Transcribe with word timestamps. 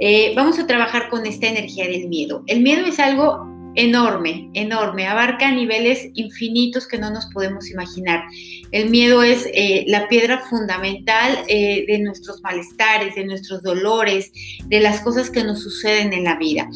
Eh, 0.00 0.32
vamos 0.34 0.58
a 0.58 0.66
trabajar 0.66 1.10
con 1.10 1.26
esta 1.26 1.46
energía 1.46 1.86
del 1.86 2.08
miedo. 2.08 2.42
El 2.46 2.62
miedo 2.62 2.86
es 2.86 2.98
algo 2.98 3.49
enorme, 3.74 4.50
enorme, 4.54 5.06
abarca 5.06 5.50
niveles 5.50 6.08
infinitos 6.14 6.86
que 6.86 6.98
no 6.98 7.10
nos 7.10 7.26
podemos 7.26 7.70
imaginar. 7.70 8.24
El 8.72 8.90
miedo 8.90 9.22
es 9.22 9.48
eh, 9.52 9.84
la 9.86 10.08
piedra 10.08 10.38
fundamental 10.38 11.38
eh, 11.48 11.84
de 11.86 11.98
nuestros 11.98 12.42
malestares, 12.42 13.14
de 13.14 13.24
nuestros 13.24 13.62
dolores, 13.62 14.32
de 14.66 14.80
las 14.80 15.00
cosas 15.00 15.30
que 15.30 15.44
nos 15.44 15.62
suceden 15.62 16.12
en 16.12 16.24
la 16.24 16.36
vida. 16.36 16.68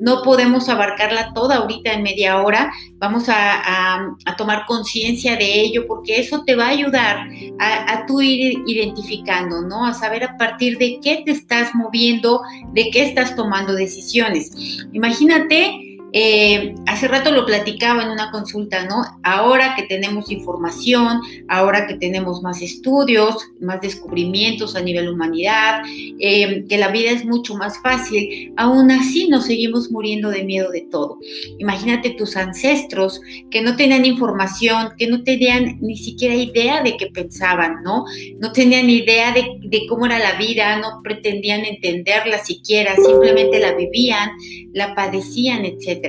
No 0.00 0.22
podemos 0.22 0.68
abarcarla 0.68 1.32
toda 1.34 1.56
ahorita 1.56 1.92
en 1.92 2.02
media 2.02 2.42
hora, 2.42 2.72
vamos 2.98 3.24
a, 3.28 4.16
tomar 4.38 4.64
conciencia 4.66 5.36
de 5.36 5.60
ello 5.60 5.86
porque 5.86 6.18
eso 6.18 6.42
te 6.44 6.56
va 6.56 6.66
a 6.66 6.70
ayudar 6.70 7.28
a, 7.58 7.92
a 7.92 8.06
tú 8.06 8.22
ir 8.22 8.62
identificando, 8.66 9.60
¿no? 9.62 9.86
A 9.86 9.94
saber 9.94 10.24
a 10.24 10.36
partir 10.36 10.78
de 10.78 10.98
qué 11.02 11.22
te 11.24 11.32
estás 11.32 11.74
moviendo, 11.74 12.40
de 12.72 12.90
qué 12.90 13.04
estás 13.04 13.36
tomando 13.36 13.74
decisiones. 13.74 14.50
Imagínate 14.92 15.91
eh, 16.12 16.74
hace 16.86 17.08
rato 17.08 17.30
lo 17.30 17.46
platicaba 17.46 18.02
en 18.02 18.10
una 18.10 18.30
consulta, 18.30 18.84
¿no? 18.84 19.02
Ahora 19.22 19.74
que 19.74 19.84
tenemos 19.84 20.30
información, 20.30 21.20
ahora 21.48 21.86
que 21.86 21.94
tenemos 21.94 22.42
más 22.42 22.60
estudios, 22.60 23.36
más 23.60 23.80
descubrimientos 23.80 24.76
a 24.76 24.82
nivel 24.82 25.08
humanidad, 25.08 25.82
eh, 26.20 26.64
que 26.68 26.76
la 26.76 26.88
vida 26.88 27.10
es 27.10 27.24
mucho 27.24 27.54
más 27.54 27.80
fácil, 27.82 28.52
aún 28.56 28.90
así 28.90 29.28
nos 29.28 29.46
seguimos 29.46 29.90
muriendo 29.90 30.28
de 30.30 30.44
miedo 30.44 30.70
de 30.70 30.82
todo. 30.82 31.18
Imagínate 31.58 32.10
tus 32.10 32.36
ancestros 32.36 33.20
que 33.50 33.62
no 33.62 33.76
tenían 33.76 34.04
información, 34.04 34.90
que 34.98 35.06
no 35.06 35.22
tenían 35.22 35.78
ni 35.80 35.96
siquiera 35.96 36.34
idea 36.34 36.82
de 36.82 36.96
qué 36.98 37.06
pensaban, 37.06 37.82
¿no? 37.82 38.04
No 38.38 38.52
tenían 38.52 38.90
idea 38.90 39.32
de, 39.32 39.46
de 39.60 39.86
cómo 39.88 40.04
era 40.06 40.18
la 40.18 40.34
vida, 40.34 40.76
no 40.76 41.00
pretendían 41.02 41.64
entenderla 41.64 42.38
siquiera, 42.44 42.94
simplemente 42.96 43.58
la 43.60 43.74
vivían, 43.74 44.30
la 44.72 44.94
padecían, 44.94 45.64
etc. 45.64 46.01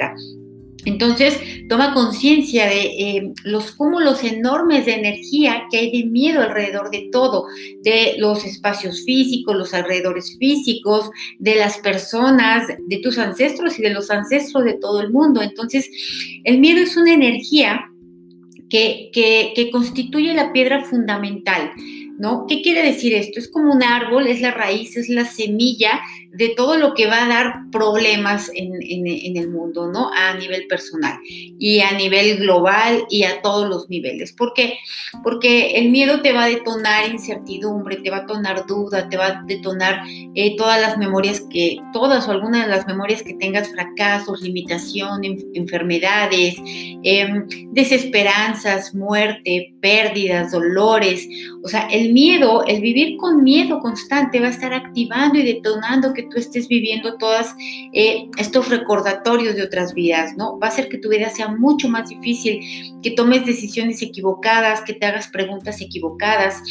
Entonces, 0.86 1.40
toma 1.70 1.94
conciencia 1.94 2.66
de 2.66 2.82
eh, 2.82 3.34
los 3.46 3.72
cúmulos 3.72 4.24
enormes 4.24 4.86
de 4.86 4.96
energía 4.96 5.64
que 5.72 5.78
hay 5.78 5.92
de 5.92 6.10
miedo 6.10 6.42
alrededor 6.42 6.90
de 6.90 7.10
todo, 7.12 7.46
de 7.84 8.16
los 8.18 8.44
espacios 8.44 9.04
físicos, 9.06 9.56
los 9.56 9.74
alrededores 9.74 10.36
físicos, 10.38 11.10
de 11.40 11.56
las 11.56 11.78
personas, 11.78 12.68
de 12.88 12.98
tus 12.98 13.18
ancestros 13.18 13.80
y 13.80 13.82
de 13.82 13.92
los 13.92 14.12
ancestros 14.12 14.66
de 14.66 14.74
todo 14.74 15.02
el 15.02 15.12
mundo. 15.12 15.42
Entonces, 15.42 15.90
el 16.44 16.60
miedo 16.60 16.82
es 16.82 16.98
una 16.98 17.14
energía 17.14 17.90
que, 18.70 19.10
que 19.14 19.70
constituye 19.72 20.34
la 20.34 20.52
piedra 20.52 20.84
fundamental. 20.84 21.72
¿No? 22.18 22.46
¿Qué 22.48 22.62
quiere 22.62 22.84
decir 22.84 23.14
esto? 23.14 23.40
Es 23.40 23.50
como 23.50 23.74
un 23.74 23.84
árbol, 23.84 24.28
es 24.28 24.40
la 24.40 24.52
raíz, 24.52 24.96
es 24.98 25.10
la 25.10 25.26
semilla 25.26 26.00
de 26.34 26.50
todo 26.50 26.78
lo 26.78 26.96
que 26.96 27.06
va 27.06 27.26
a 27.26 27.28
dar 27.28 27.54
problemas 27.72 28.50
en, 28.56 28.74
el 29.38 29.50
mundo, 29.50 29.92
¿no? 29.92 30.12
A 30.12 30.36
nivel 30.36 30.66
personal 30.68 31.20
y 31.24 31.80
a 31.82 31.92
nivel 31.92 32.38
global 32.38 33.06
y 33.10 33.24
a 33.24 33.42
todos 33.42 33.70
los 33.70 33.88
niveles. 33.88 34.34
¿Por 34.34 34.54
qué? 34.54 34.80
Porque 35.24 35.78
el 35.78 35.92
miedo 35.92 36.22
te 36.22 36.34
va 36.34 36.46
a 36.46 36.50
detonar 36.50 37.10
incertidumbre, 37.10 37.98
te 37.98 38.10
va 38.10 38.18
a 38.18 38.22
detonar 38.22 38.66
duda, 38.66 39.10
te 39.10 39.18
va 39.18 39.28
a 39.28 39.44
detonar 39.46 40.02
eh, 40.34 40.56
todas 40.58 40.82
las 40.82 40.98
memorias 40.98 41.44
que, 41.52 41.78
todas 41.94 42.28
o 42.28 42.32
algunas 42.32 42.66
de 42.66 42.72
las 42.72 42.88
memorias 42.88 43.22
que 43.22 43.36
tengas, 43.36 43.70
fracasos, 43.70 44.42
limitación, 44.42 45.22
enfermedades, 45.54 46.56
em, 47.04 47.46
desesperanzas, 47.72 48.96
muerte, 48.96 49.76
pérdidas, 49.82 50.52
dolores. 50.52 51.28
O 51.64 51.68
sea, 51.68 51.88
el 51.92 52.03
miedo, 52.12 52.66
el 52.66 52.82
vivir 52.82 53.18
con 53.18 53.44
miedo 53.44 53.80
constante 53.80 54.40
va 54.40 54.48
a 54.48 54.52
estar 54.52 54.74
activando 54.74 55.38
y 55.40 55.44
detonando 55.44 56.14
que 56.14 56.24
tú 56.24 56.38
estés 56.38 56.68
viviendo 56.68 57.18
todos 57.18 57.48
eh, 57.94 58.30
estos 58.38 58.70
recordatorios 58.70 59.56
de 59.56 59.64
otras 59.64 59.94
vidas, 59.94 60.36
¿no? 60.36 60.60
Va 60.60 60.68
a 60.68 60.70
hacer 60.70 60.90
que 60.90 60.98
tu 60.98 61.10
vida 61.10 61.30
sea 61.30 61.48
mucho 61.48 61.88
más 61.88 62.10
difícil, 62.10 62.60
que 63.02 63.12
tomes 63.12 63.46
decisiones 63.46 64.02
equivocadas, 64.02 64.82
que 64.82 64.94
te 64.94 65.06
hagas 65.06 65.28
preguntas 65.28 65.80
equivocadas, 65.82 66.62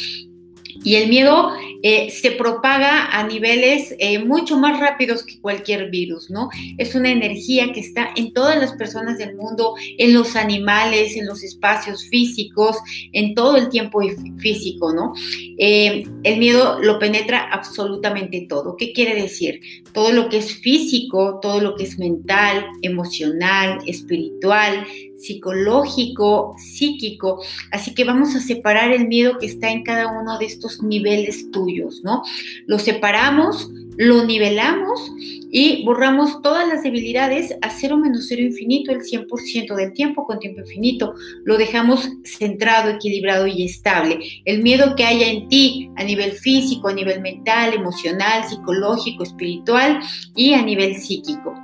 y 0.83 0.95
el 0.95 1.09
miedo 1.09 1.51
eh, 1.81 2.09
se 2.11 2.31
propaga 2.31 3.07
a 3.07 3.27
niveles 3.27 3.93
eh, 3.99 4.19
mucho 4.19 4.57
más 4.57 4.79
rápidos 4.79 5.23
que 5.23 5.39
cualquier 5.39 5.89
virus, 5.89 6.29
¿no? 6.29 6.49
Es 6.77 6.95
una 6.95 7.11
energía 7.11 7.71
que 7.73 7.81
está 7.81 8.09
en 8.15 8.33
todas 8.33 8.57
las 8.57 8.71
personas 8.73 9.17
del 9.17 9.35
mundo, 9.35 9.75
en 9.97 10.13
los 10.13 10.35
animales, 10.35 11.15
en 11.15 11.27
los 11.27 11.43
espacios 11.43 12.07
físicos, 12.07 12.77
en 13.11 13.35
todo 13.35 13.57
el 13.57 13.69
tiempo 13.69 14.01
físico, 14.37 14.93
¿no? 14.93 15.13
Eh, 15.57 16.05
el 16.23 16.37
miedo 16.39 16.79
lo 16.81 16.99
penetra 16.99 17.49
absolutamente 17.51 18.45
todo. 18.47 18.75
¿Qué 18.77 18.93
quiere 18.93 19.21
decir? 19.21 19.59
Todo 19.91 20.11
lo 20.13 20.29
que 20.29 20.37
es 20.37 20.53
físico, 20.55 21.39
todo 21.41 21.59
lo 21.59 21.75
que 21.75 21.83
es 21.83 21.99
mental, 21.99 22.65
emocional, 22.81 23.79
espiritual, 23.85 24.85
psicológico, 25.23 26.55
psíquico. 26.57 27.41
Así 27.71 27.93
que 27.93 28.03
vamos 28.03 28.35
a 28.35 28.41
separar 28.41 28.91
el 28.91 29.07
miedo 29.07 29.37
que 29.39 29.45
está 29.45 29.71
en 29.71 29.83
cada 29.83 30.07
uno 30.07 30.37
de 30.37 30.45
estos 30.45 30.83
niveles 30.83 31.49
tuyos, 31.51 32.01
¿no? 32.03 32.23
Lo 32.67 32.77
separamos, 32.77 33.69
lo 33.97 34.25
nivelamos 34.25 35.11
y 35.51 35.85
borramos 35.85 36.41
todas 36.41 36.67
las 36.67 36.83
debilidades 36.83 37.53
a 37.61 37.69
cero 37.69 37.97
menos 37.97 38.25
cero 38.27 38.41
infinito, 38.41 38.91
el 38.91 39.01
100% 39.01 39.75
del 39.75 39.93
tiempo 39.93 40.25
con 40.25 40.39
tiempo 40.39 40.61
infinito. 40.61 41.13
Lo 41.45 41.57
dejamos 41.57 42.09
centrado, 42.23 42.89
equilibrado 42.89 43.47
y 43.47 43.63
estable. 43.63 44.19
El 44.45 44.63
miedo 44.63 44.95
que 44.95 45.05
haya 45.05 45.27
en 45.29 45.47
ti 45.47 45.89
a 45.95 46.03
nivel 46.03 46.31
físico, 46.31 46.87
a 46.87 46.93
nivel 46.93 47.21
mental, 47.21 47.73
emocional, 47.73 48.43
psicológico, 48.49 49.23
espiritual 49.23 49.99
y 50.35 50.53
a 50.53 50.61
nivel 50.63 50.95
psíquico 50.95 51.62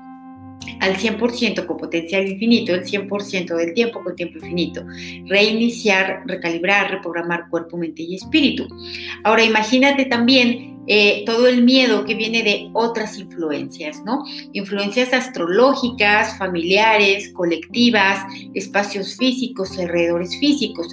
al 0.80 0.96
100% 0.96 1.66
con 1.66 1.78
potencial 1.78 2.28
infinito, 2.28 2.74
el 2.74 2.84
100% 2.84 3.56
del 3.56 3.74
tiempo 3.74 4.04
con 4.04 4.16
tiempo 4.16 4.38
infinito. 4.40 4.84
Reiniciar, 5.26 6.24
recalibrar, 6.26 6.92
reprogramar 6.92 7.50
cuerpo, 7.50 7.78
mente 7.78 8.04
y 8.04 8.16
espíritu. 8.16 8.68
Ahora 9.24 9.44
imagínate 9.44 10.06
también 10.06 10.80
eh, 10.88 11.24
todo 11.26 11.48
el 11.48 11.64
miedo 11.64 12.04
que 12.06 12.16
viene 12.16 12.42
de 12.42 12.70
otras 12.74 13.20
influencias, 13.20 14.02
¿no? 14.06 14.24
Influencias 14.54 15.14
astrológicas, 15.14 16.38
familiares, 16.38 17.32
colectivas, 17.34 18.26
espacios 18.56 19.16
físicos, 19.18 19.78
alrededores 19.78 20.38
físicos. 20.40 20.88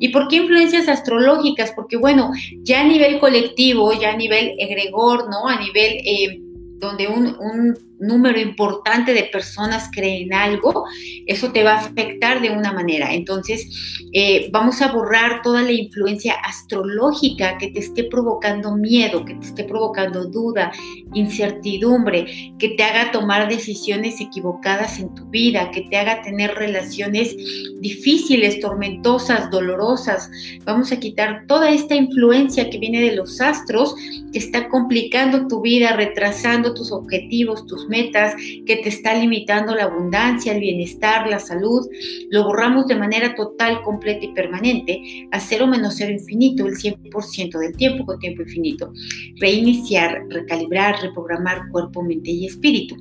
¿Y 0.00 0.08
por 0.08 0.28
qué 0.28 0.36
influencias 0.36 0.88
astrológicas? 0.88 1.72
Porque 1.76 1.96
bueno, 1.96 2.32
ya 2.62 2.80
a 2.80 2.84
nivel 2.84 3.20
colectivo, 3.20 3.92
ya 3.92 4.12
a 4.12 4.16
nivel 4.16 4.52
egregor, 4.58 5.28
¿no? 5.30 5.48
A 5.48 5.60
nivel... 5.60 5.92
Eh, 6.04 6.40
donde 6.78 7.06
un, 7.08 7.78
número 7.98 8.38
importante 8.38 9.14
de 9.14 9.24
personas 9.24 9.90
creen 9.92 10.34
algo, 10.34 10.84
eso 11.26 11.52
te 11.52 11.64
va 11.64 11.74
a 11.74 11.78
afectar 11.78 12.40
de 12.40 12.50
una 12.50 12.72
manera. 12.72 13.14
Entonces, 13.14 13.68
eh, 14.12 14.48
vamos 14.52 14.82
a 14.82 14.92
borrar 14.92 15.42
toda 15.42 15.62
la 15.62 15.72
influencia 15.72 16.34
astrológica 16.34 17.58
que 17.58 17.68
te 17.68 17.80
esté 17.80 18.04
provocando 18.04 18.76
miedo, 18.76 19.24
que 19.24 19.34
te 19.34 19.46
esté 19.46 19.64
provocando 19.64 20.26
duda, 20.26 20.72
incertidumbre, 21.14 22.52
que 22.58 22.70
te 22.70 22.82
haga 22.82 23.12
tomar 23.12 23.48
decisiones 23.48 24.20
equivocadas 24.20 24.98
en 24.98 25.14
tu 25.14 25.26
vida, 25.26 25.70
que 25.70 25.82
te 25.82 25.96
haga 25.96 26.22
tener 26.22 26.54
relaciones 26.54 27.36
difíciles, 27.80 28.60
tormentosas, 28.60 29.50
dolorosas. 29.50 30.30
Vamos 30.64 30.92
a 30.92 31.00
quitar 31.00 31.44
toda 31.46 31.70
esta 31.70 31.94
influencia 31.94 32.70
que 32.70 32.78
viene 32.78 33.00
de 33.00 33.16
los 33.16 33.40
astros, 33.40 33.94
que 34.32 34.38
está 34.38 34.68
complicando 34.68 35.46
tu 35.48 35.60
vida, 35.60 35.96
retrasando 35.96 36.74
tus 36.74 36.92
objetivos, 36.92 37.66
tus 37.66 37.85
metas, 37.88 38.34
que 38.66 38.76
te 38.76 38.88
está 38.88 39.14
limitando 39.14 39.74
la 39.74 39.84
abundancia, 39.84 40.52
el 40.52 40.60
bienestar, 40.60 41.28
la 41.28 41.38
salud, 41.38 41.86
lo 42.30 42.44
borramos 42.44 42.86
de 42.86 42.96
manera 42.96 43.34
total, 43.34 43.82
completa 43.82 44.24
y 44.24 44.32
permanente 44.32 45.28
a 45.32 45.40
cero 45.40 45.66
menos 45.66 45.94
cero 45.96 46.12
infinito, 46.12 46.66
el 46.66 46.74
100% 46.74 47.58
del 47.58 47.76
tiempo 47.76 48.04
con 48.04 48.18
tiempo 48.18 48.42
infinito. 48.42 48.92
Reiniciar, 49.40 50.24
recalibrar, 50.28 51.00
reprogramar 51.00 51.68
cuerpo, 51.70 52.02
mente 52.02 52.30
y 52.30 52.46
espíritu. 52.46 52.96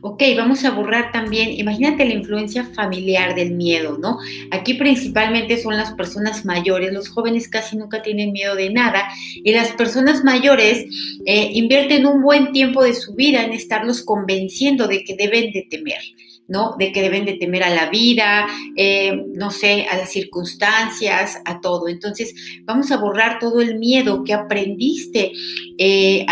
Ok, 0.00 0.22
vamos 0.36 0.64
a 0.64 0.70
borrar 0.70 1.12
también, 1.12 1.52
imagínate 1.52 2.04
la 2.04 2.14
influencia 2.14 2.64
familiar 2.64 3.34
del 3.34 3.52
miedo, 3.52 3.98
¿no? 3.98 4.18
Aquí 4.50 4.74
principalmente 4.74 5.60
son 5.62 5.76
las 5.76 5.92
personas 5.92 6.44
mayores, 6.44 6.92
los 6.92 7.08
jóvenes 7.08 7.48
casi 7.48 7.76
nunca 7.76 8.02
tienen 8.02 8.32
miedo 8.32 8.54
de 8.54 8.70
nada 8.70 9.08
y 9.34 9.52
las 9.52 9.72
personas 9.72 10.24
mayores 10.24 10.86
eh, 11.24 11.50
invierten 11.52 12.06
un 12.06 12.22
buen 12.22 12.52
tiempo 12.52 12.82
de 12.82 12.94
su 12.94 13.14
vida 13.14 13.44
en 13.44 13.52
estarlos 13.52 14.02
convenciendo 14.02 14.86
de 14.86 15.04
que 15.04 15.16
deben 15.16 15.52
de 15.52 15.66
temer 15.68 16.00
¿no? 16.48 16.76
De 16.78 16.92
que 16.92 17.02
deben 17.02 17.24
de 17.24 17.34
temer 17.34 17.62
a 17.64 17.70
la 17.70 17.90
vida, 17.90 18.46
eh, 18.76 19.24
no 19.34 19.50
sé, 19.50 19.86
a 19.90 19.96
las 19.96 20.10
circunstancias, 20.10 21.40
a 21.44 21.60
todo. 21.60 21.88
Entonces, 21.88 22.34
vamos 22.64 22.90
a 22.92 22.98
borrar 22.98 23.38
todo 23.38 23.60
el 23.60 23.78
miedo 23.78 24.22
que 24.24 24.32
aprendiste 24.32 25.32
eh, 25.78 26.26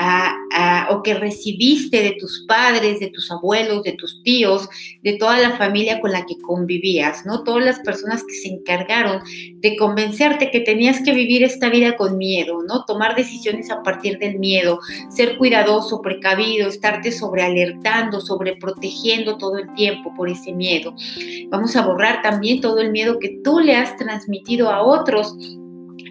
o 0.91 1.03
que 1.03 1.15
recibiste 1.15 2.03
de 2.03 2.13
tus 2.13 2.45
padres, 2.47 3.01
de 3.01 3.09
tus 3.09 3.31
abuelos, 3.31 3.83
de 3.83 3.93
tus 3.93 4.23
tíos, 4.23 4.69
de 5.03 5.15
toda 5.15 5.39
la 5.39 5.57
familia 5.57 6.01
con 6.01 6.13
la 6.13 6.25
que 6.27 6.39
convivías, 6.39 7.27
¿no? 7.27 7.43
Todas 7.43 7.65
las 7.65 7.81
personas 7.81 8.23
que 8.23 8.35
se 8.35 8.49
encargaron 8.49 9.21
de 9.57 9.77
convencerte 9.77 10.51
que 10.51 10.61
tenías 10.61 11.03
que 11.03 11.13
vivir 11.13 11.43
esta 11.43 11.69
vida 11.69 11.97
con 11.97 12.19
miedo, 12.19 12.63
¿no? 12.63 12.85
Tomar 12.85 13.17
decisiones 13.17 13.71
a 13.71 13.83
partir 13.83 14.19
del 14.19 14.39
miedo, 14.39 14.79
ser 15.11 15.37
cuidadoso, 15.37 16.01
precavido, 16.01 16.69
estarte 16.69 17.11
sobrealertando, 17.11 18.21
sobreprotegiendo 18.21 19.37
todo 19.37 19.59
el 19.59 19.73
tiempo 19.75 20.04
por 20.13 20.29
ese 20.29 20.53
miedo. 20.53 20.95
Vamos 21.49 21.77
a 21.77 21.87
borrar 21.87 22.21
también 22.23 22.61
todo 22.61 22.81
el 22.81 22.91
miedo 22.91 23.19
que 23.19 23.39
tú 23.45 23.61
le 23.61 23.77
has 23.77 23.97
transmitido 23.97 24.71
a 24.71 24.83
otros 24.83 25.37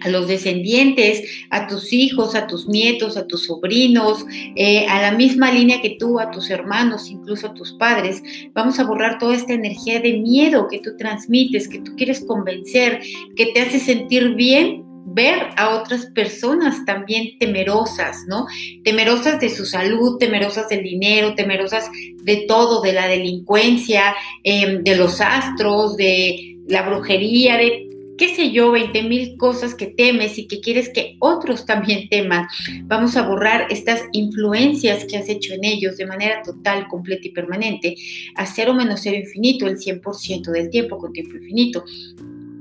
a 0.04 0.08
los 0.08 0.28
descendientes, 0.28 1.22
a 1.50 1.66
tus 1.66 1.92
hijos, 1.92 2.34
a 2.34 2.46
tus 2.46 2.68
nietos, 2.68 3.16
a 3.16 3.26
tus 3.26 3.46
sobrinos, 3.46 4.24
eh, 4.54 4.86
a 4.86 5.00
la 5.00 5.12
misma 5.12 5.50
línea 5.50 5.80
que 5.80 5.96
tú, 5.98 6.20
a 6.20 6.30
tus 6.30 6.50
hermanos, 6.50 7.10
incluso 7.10 7.48
a 7.48 7.54
tus 7.54 7.72
padres. 7.74 8.22
Vamos 8.52 8.78
a 8.78 8.84
borrar 8.84 9.18
toda 9.18 9.34
esta 9.34 9.54
energía 9.54 10.00
de 10.00 10.18
miedo 10.18 10.68
que 10.68 10.80
tú 10.80 10.90
transmites, 10.98 11.68
que 11.68 11.80
tú 11.80 11.94
quieres 11.96 12.24
convencer, 12.24 13.00
que 13.36 13.46
te 13.46 13.62
hace 13.62 13.78
sentir 13.78 14.34
bien 14.34 14.83
ver 15.06 15.48
a 15.56 15.70
otras 15.76 16.06
personas 16.06 16.84
también 16.84 17.38
temerosas, 17.38 18.24
¿no? 18.26 18.46
Temerosas 18.82 19.40
de 19.40 19.50
su 19.50 19.66
salud, 19.66 20.18
temerosas 20.18 20.68
del 20.68 20.82
dinero, 20.82 21.34
temerosas 21.34 21.90
de 22.22 22.44
todo, 22.48 22.80
de 22.80 22.92
la 22.92 23.06
delincuencia, 23.06 24.14
em, 24.42 24.82
de 24.82 24.96
los 24.96 25.20
astros, 25.20 25.96
de 25.96 26.56
la 26.66 26.82
brujería, 26.82 27.58
de 27.58 27.88
qué 28.16 28.34
sé 28.34 28.50
yo, 28.52 28.70
20 28.70 29.02
mil 29.02 29.36
cosas 29.36 29.74
que 29.74 29.86
temes 29.86 30.38
y 30.38 30.46
que 30.46 30.60
quieres 30.60 30.88
que 30.88 31.16
otros 31.18 31.66
también 31.66 32.08
teman. 32.08 32.46
Vamos 32.84 33.16
a 33.16 33.26
borrar 33.26 33.66
estas 33.70 34.02
influencias 34.12 35.04
que 35.04 35.16
has 35.16 35.28
hecho 35.28 35.54
en 35.54 35.64
ellos 35.64 35.96
de 35.96 36.06
manera 36.06 36.42
total, 36.42 36.86
completa 36.88 37.26
y 37.26 37.32
permanente, 37.32 37.96
a 38.36 38.46
cero 38.46 38.72
menos 38.74 39.00
cero 39.02 39.16
infinito, 39.16 39.66
el 39.66 39.78
100% 39.78 40.50
del 40.52 40.70
tiempo 40.70 40.98
con 40.98 41.12
tiempo 41.12 41.36
infinito. 41.36 41.84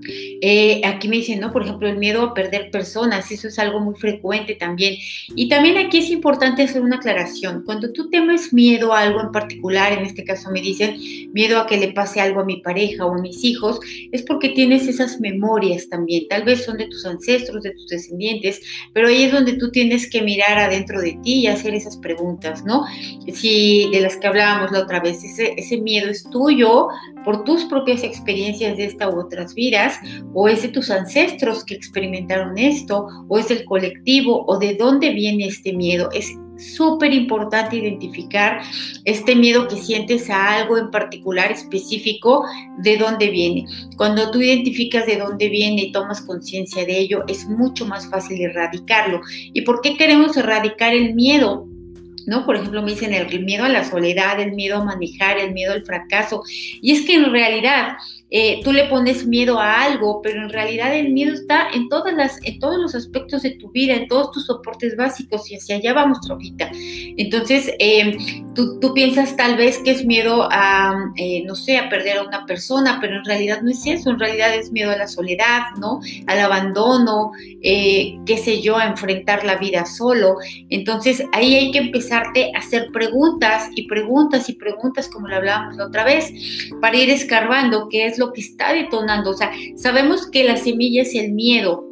Eh, 0.07 0.81
aquí 0.85 1.07
me 1.07 1.17
dicen, 1.17 1.39
¿no? 1.39 1.51
Por 1.51 1.63
ejemplo, 1.63 1.87
el 1.87 1.97
miedo 1.97 2.21
a 2.21 2.33
perder 2.33 2.71
personas, 2.71 3.31
eso 3.31 3.47
es 3.47 3.59
algo 3.59 3.79
muy 3.79 3.95
frecuente 3.95 4.55
también. 4.55 4.95
Y 5.35 5.49
también 5.49 5.77
aquí 5.77 5.99
es 5.99 6.09
importante 6.09 6.63
hacer 6.63 6.81
una 6.81 6.97
aclaración. 6.97 7.63
Cuando 7.65 7.91
tú 7.91 8.09
temes 8.09 8.53
miedo 8.53 8.93
a 8.93 9.01
algo 9.01 9.21
en 9.21 9.31
particular, 9.31 9.93
en 9.93 10.05
este 10.05 10.23
caso 10.23 10.51
me 10.51 10.61
dicen 10.61 10.97
miedo 11.33 11.59
a 11.59 11.67
que 11.67 11.77
le 11.77 11.93
pase 11.93 12.21
algo 12.21 12.41
a 12.41 12.45
mi 12.45 12.57
pareja 12.57 13.05
o 13.05 13.15
a 13.15 13.21
mis 13.21 13.43
hijos, 13.43 13.79
es 14.11 14.23
porque 14.23 14.49
tienes 14.49 14.87
esas 14.87 15.19
memorias 15.19 15.89
también. 15.89 16.27
Tal 16.27 16.43
vez 16.43 16.65
son 16.65 16.77
de 16.77 16.87
tus 16.87 17.05
ancestros, 17.05 17.63
de 17.63 17.71
tus 17.71 17.87
descendientes, 17.87 18.61
pero 18.93 19.07
ahí 19.07 19.23
es 19.23 19.31
donde 19.31 19.53
tú 19.53 19.71
tienes 19.71 20.09
que 20.09 20.21
mirar 20.21 20.57
adentro 20.57 21.01
de 21.01 21.17
ti 21.23 21.41
y 21.41 21.47
hacer 21.47 21.73
esas 21.73 21.97
preguntas, 21.97 22.63
¿no? 22.63 22.85
Si 23.33 23.89
de 23.91 24.01
las 24.01 24.17
que 24.17 24.27
hablábamos 24.27 24.71
la 24.71 24.79
otra 24.79 24.99
vez, 24.99 25.23
ese, 25.23 25.53
ese 25.57 25.77
miedo 25.77 26.09
es 26.09 26.23
tuyo 26.29 26.87
por 27.23 27.43
tus 27.43 27.65
propias 27.65 28.03
experiencias 28.03 28.77
de 28.77 28.85
esta 28.85 29.09
u 29.09 29.19
otras 29.19 29.53
vidas 29.55 29.92
o 30.33 30.47
es 30.47 30.61
de 30.61 30.69
tus 30.69 30.89
ancestros 30.89 31.63
que 31.63 31.75
experimentaron 31.75 32.57
esto, 32.57 33.07
o 33.27 33.39
es 33.39 33.49
el 33.51 33.65
colectivo, 33.65 34.45
o 34.47 34.57
de 34.57 34.75
dónde 34.75 35.11
viene 35.11 35.47
este 35.47 35.73
miedo. 35.73 36.09
Es 36.13 36.33
súper 36.57 37.13
importante 37.13 37.77
identificar 37.77 38.61
este 39.05 39.35
miedo 39.35 39.67
que 39.67 39.77
sientes 39.77 40.29
a 40.29 40.55
algo 40.55 40.77
en 40.77 40.91
particular 40.91 41.51
específico, 41.51 42.45
de 42.79 42.97
dónde 42.97 43.29
viene. 43.29 43.65
Cuando 43.97 44.31
tú 44.31 44.41
identificas 44.41 45.05
de 45.05 45.17
dónde 45.17 45.49
viene 45.49 45.83
y 45.83 45.91
tomas 45.91 46.21
conciencia 46.21 46.85
de 46.85 46.99
ello, 46.99 47.23
es 47.27 47.47
mucho 47.47 47.85
más 47.85 48.09
fácil 48.09 48.41
erradicarlo. 48.41 49.21
¿Y 49.53 49.61
por 49.61 49.81
qué 49.81 49.97
queremos 49.97 50.37
erradicar 50.37 50.93
el 50.93 51.15
miedo? 51.15 51.67
¿no? 52.25 52.45
Por 52.45 52.55
ejemplo, 52.55 52.81
me 52.81 52.91
dicen 52.91 53.13
el 53.13 53.43
miedo 53.43 53.65
a 53.65 53.69
la 53.69 53.83
soledad, 53.83 54.39
el 54.39 54.53
miedo 54.53 54.77
a 54.77 54.85
manejar, 54.85 55.37
el 55.37 55.53
miedo 55.53 55.73
al 55.73 55.85
fracaso. 55.85 56.43
Y 56.81 56.91
es 56.91 57.05
que 57.05 57.15
en 57.15 57.31
realidad 57.31 57.97
eh, 58.35 58.61
tú 58.63 58.73
le 58.73 58.85
pones 58.85 59.27
miedo 59.27 59.59
a 59.59 59.83
algo, 59.83 60.19
pero 60.23 60.41
en 60.41 60.49
realidad 60.49 60.95
el 60.95 61.13
miedo 61.13 61.35
está 61.35 61.67
en, 61.71 61.87
todas 61.87 62.15
las, 62.15 62.39
en 62.41 62.57
todos 62.57 62.79
los 62.79 62.95
aspectos 62.95 63.43
de 63.43 63.51
tu 63.51 63.69
vida, 63.69 63.93
en 63.93 64.07
todos 64.07 64.31
tus 64.31 64.47
soportes 64.47 64.95
básicos 64.97 65.51
y 65.51 65.55
hacia 65.55 65.75
allá 65.75 65.93
vamos, 65.93 66.19
Trojita. 66.21 66.71
Entonces, 66.73 67.71
em, 67.77 68.17
tú, 68.55 68.79
piensas 68.95 69.35
tal 69.37 69.55
vez 69.55 69.77
que 69.83 69.91
es 69.91 70.03
miedo 70.03 70.47
a, 70.51 70.95
eh, 71.15 71.43
no 71.45 71.53
sé, 71.53 71.77
a 71.77 71.89
perder 71.89 72.17
a 72.17 72.23
una 72.23 72.47
persona, 72.47 72.97
pero 72.99 73.17
en 73.17 73.23
realidad 73.23 73.61
no 73.61 73.69
es 73.69 73.85
eso, 73.85 74.09
en 74.09 74.19
realidad 74.19 74.55
es 74.55 74.71
miedo 74.71 74.89
a 74.89 74.97
la 74.97 75.07
soledad, 75.07 75.61
¿no? 75.79 75.99
Al 76.25 76.39
abandono, 76.39 77.33
eh, 77.61 78.17
qué 78.25 78.37
sé 78.37 78.61
yo, 78.61 78.77
a 78.77 78.87
enfrentar 78.87 79.45
la 79.45 79.57
vida 79.57 79.85
solo. 79.85 80.37
Entonces, 80.71 81.23
ahí 81.33 81.53
hay 81.53 81.71
que 81.71 81.77
empezarte 81.79 82.51
a 82.55 82.59
hacer 82.59 82.87
preguntas 82.91 83.69
y 83.75 83.87
preguntas 83.87 84.49
y 84.49 84.53
preguntas, 84.53 85.07
como 85.07 85.27
lo 85.27 85.35
hablábamos 85.35 85.75
la 85.75 85.85
otra 85.85 86.03
vez, 86.03 86.31
para 86.81 86.97
ir 86.97 87.11
escarbando 87.11 87.89
qué 87.89 88.07
es 88.07 88.17
lo 88.17 88.22
que 88.31 88.41
está 88.41 88.73
detonando. 88.73 89.31
O 89.31 89.33
sea, 89.33 89.51
sabemos 89.75 90.29
que 90.29 90.43
la 90.43 90.55
semilla 90.57 91.01
es 91.01 91.15
el 91.15 91.33
miedo, 91.33 91.85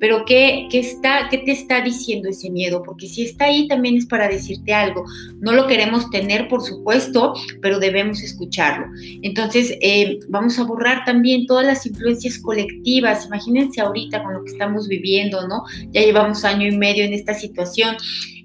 pero 0.00 0.24
¿qué, 0.26 0.68
está, 0.72 1.28
¿qué 1.30 1.38
te 1.38 1.52
está 1.52 1.80
diciendo 1.80 2.28
ese 2.28 2.50
miedo? 2.50 2.82
Porque 2.82 3.06
si 3.06 3.22
está 3.22 3.46
ahí 3.46 3.66
también 3.68 3.96
es 3.96 4.06
para 4.06 4.28
decirte 4.28 4.72
algo. 4.72 5.04
No 5.40 5.52
lo 5.52 5.66
queremos 5.66 6.10
tener, 6.10 6.48
por 6.48 6.62
supuesto, 6.62 7.34
pero 7.62 7.78
debemos 7.78 8.22
escucharlo. 8.22 8.86
Entonces, 9.22 9.76
eh, 9.80 10.18
vamos 10.28 10.58
a 10.58 10.64
borrar 10.64 11.04
también 11.04 11.46
todas 11.46 11.66
las 11.66 11.86
influencias 11.86 12.38
colectivas. 12.38 13.26
Imagínense 13.26 13.80
ahorita 13.80 14.22
con 14.22 14.34
lo 14.34 14.44
que 14.44 14.52
estamos 14.52 14.88
viviendo, 14.88 15.46
¿no? 15.48 15.64
Ya 15.90 16.02
llevamos 16.02 16.44
año 16.44 16.66
y 16.66 16.76
medio 16.76 17.04
en 17.04 17.12
esta 17.12 17.34
situación 17.34 17.96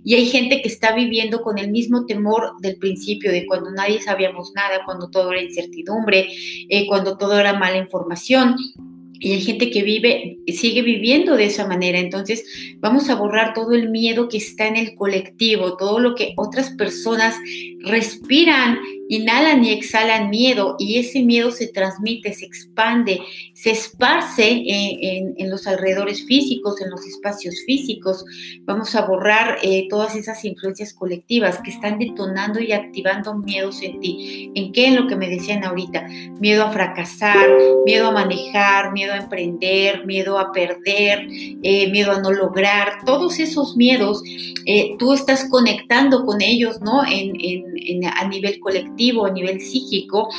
y 0.09 0.15
hay 0.15 0.25
gente 0.25 0.63
que 0.63 0.67
está 0.67 0.95
viviendo 0.95 1.43
con 1.43 1.59
el 1.59 1.69
mismo 1.69 2.07
temor 2.07 2.53
del 2.61 2.77
principio, 2.77 3.31
de 3.31 3.45
cuando 3.45 3.69
nadie 3.69 4.01
sabíamos 4.01 4.51
nada, 4.55 4.81
cuando 4.83 5.11
todo 5.11 5.31
era 5.31 5.43
incertidumbre, 5.43 6.29
eh, 6.67 6.87
cuando 6.87 7.15
todo 7.15 7.39
era 7.39 7.53
mala 7.53 7.77
información. 7.77 8.55
Y 9.19 9.33
hay 9.33 9.41
gente 9.41 9.69
que 9.69 9.83
vive, 9.83 10.39
sigue 10.47 10.81
viviendo 10.81 11.37
de 11.37 11.45
esa 11.45 11.67
manera. 11.67 11.99
Entonces, 11.99 12.43
vamos 12.79 13.07
a 13.11 13.13
borrar 13.13 13.53
todo 13.53 13.73
el 13.73 13.91
miedo 13.91 14.29
que 14.29 14.37
está 14.37 14.65
en 14.65 14.77
el 14.77 14.95
colectivo, 14.95 15.77
todo 15.77 15.99
lo 15.99 16.15
que 16.15 16.33
otras 16.37 16.71
personas 16.71 17.35
respiran 17.81 18.79
inhalan 19.09 19.65
y 19.65 19.71
exhalan 19.71 20.29
miedo 20.29 20.75
y 20.77 20.99
ese 20.99 21.23
miedo 21.23 21.49
se 21.49 21.67
transmite, 21.67 22.31
se 22.31 22.45
expande, 22.45 23.19
se 23.55 23.71
esparce 23.71 24.63
en, 24.65 25.49
los 25.49 25.65
alrededores 25.65 26.25
físicos, 26.25 26.79
en 26.79 26.91
los 26.91 27.03
espacios 27.07 27.55
físicos. 27.65 28.23
Vamos 28.65 28.93
a 28.93 29.07
borrar 29.07 29.57
eh, 29.63 29.87
todas 29.89 30.15
esas 30.15 30.45
influencias 30.45 30.93
colectivas 30.93 31.59
que 31.63 31.71
están 31.71 31.97
detonando 31.97 32.59
y 32.59 32.71
activando 32.71 33.33
miedos 33.33 33.81
en 33.81 33.99
ti. 33.99 34.51
¿En 34.53 34.71
qué? 34.71 34.85
En 34.85 34.95
lo 34.95 35.07
que 35.07 35.15
me 35.15 35.27
decían 35.27 35.63
ahorita. 35.63 36.07
Miedo 36.39 36.63
a 36.65 36.71
fracasar, 36.71 37.49
miedo 37.87 38.09
a 38.09 38.11
manejar, 38.11 38.93
miedo 38.93 39.13
a 39.13 39.17
emprender, 39.17 40.05
miedo 40.05 40.37
a 40.37 40.51
perder, 40.51 41.27
eh, 41.63 41.89
miedo 41.89 42.11
a 42.11 42.21
no 42.21 42.31
lograr. 42.31 43.03
Todos 43.05 43.39
esos 43.39 43.75
miedos, 43.75 44.21
eh, 44.67 44.95
tú 44.99 45.13
estás 45.13 45.49
conectando 45.49 46.25
con 46.25 46.43
ellos, 46.43 46.79
¿no? 46.79 47.01
a 47.01 48.27
nivel 48.27 48.59
colectivo 48.59 48.98
a 49.25 49.31
nivel 49.31 49.61
psíquico 49.61 50.29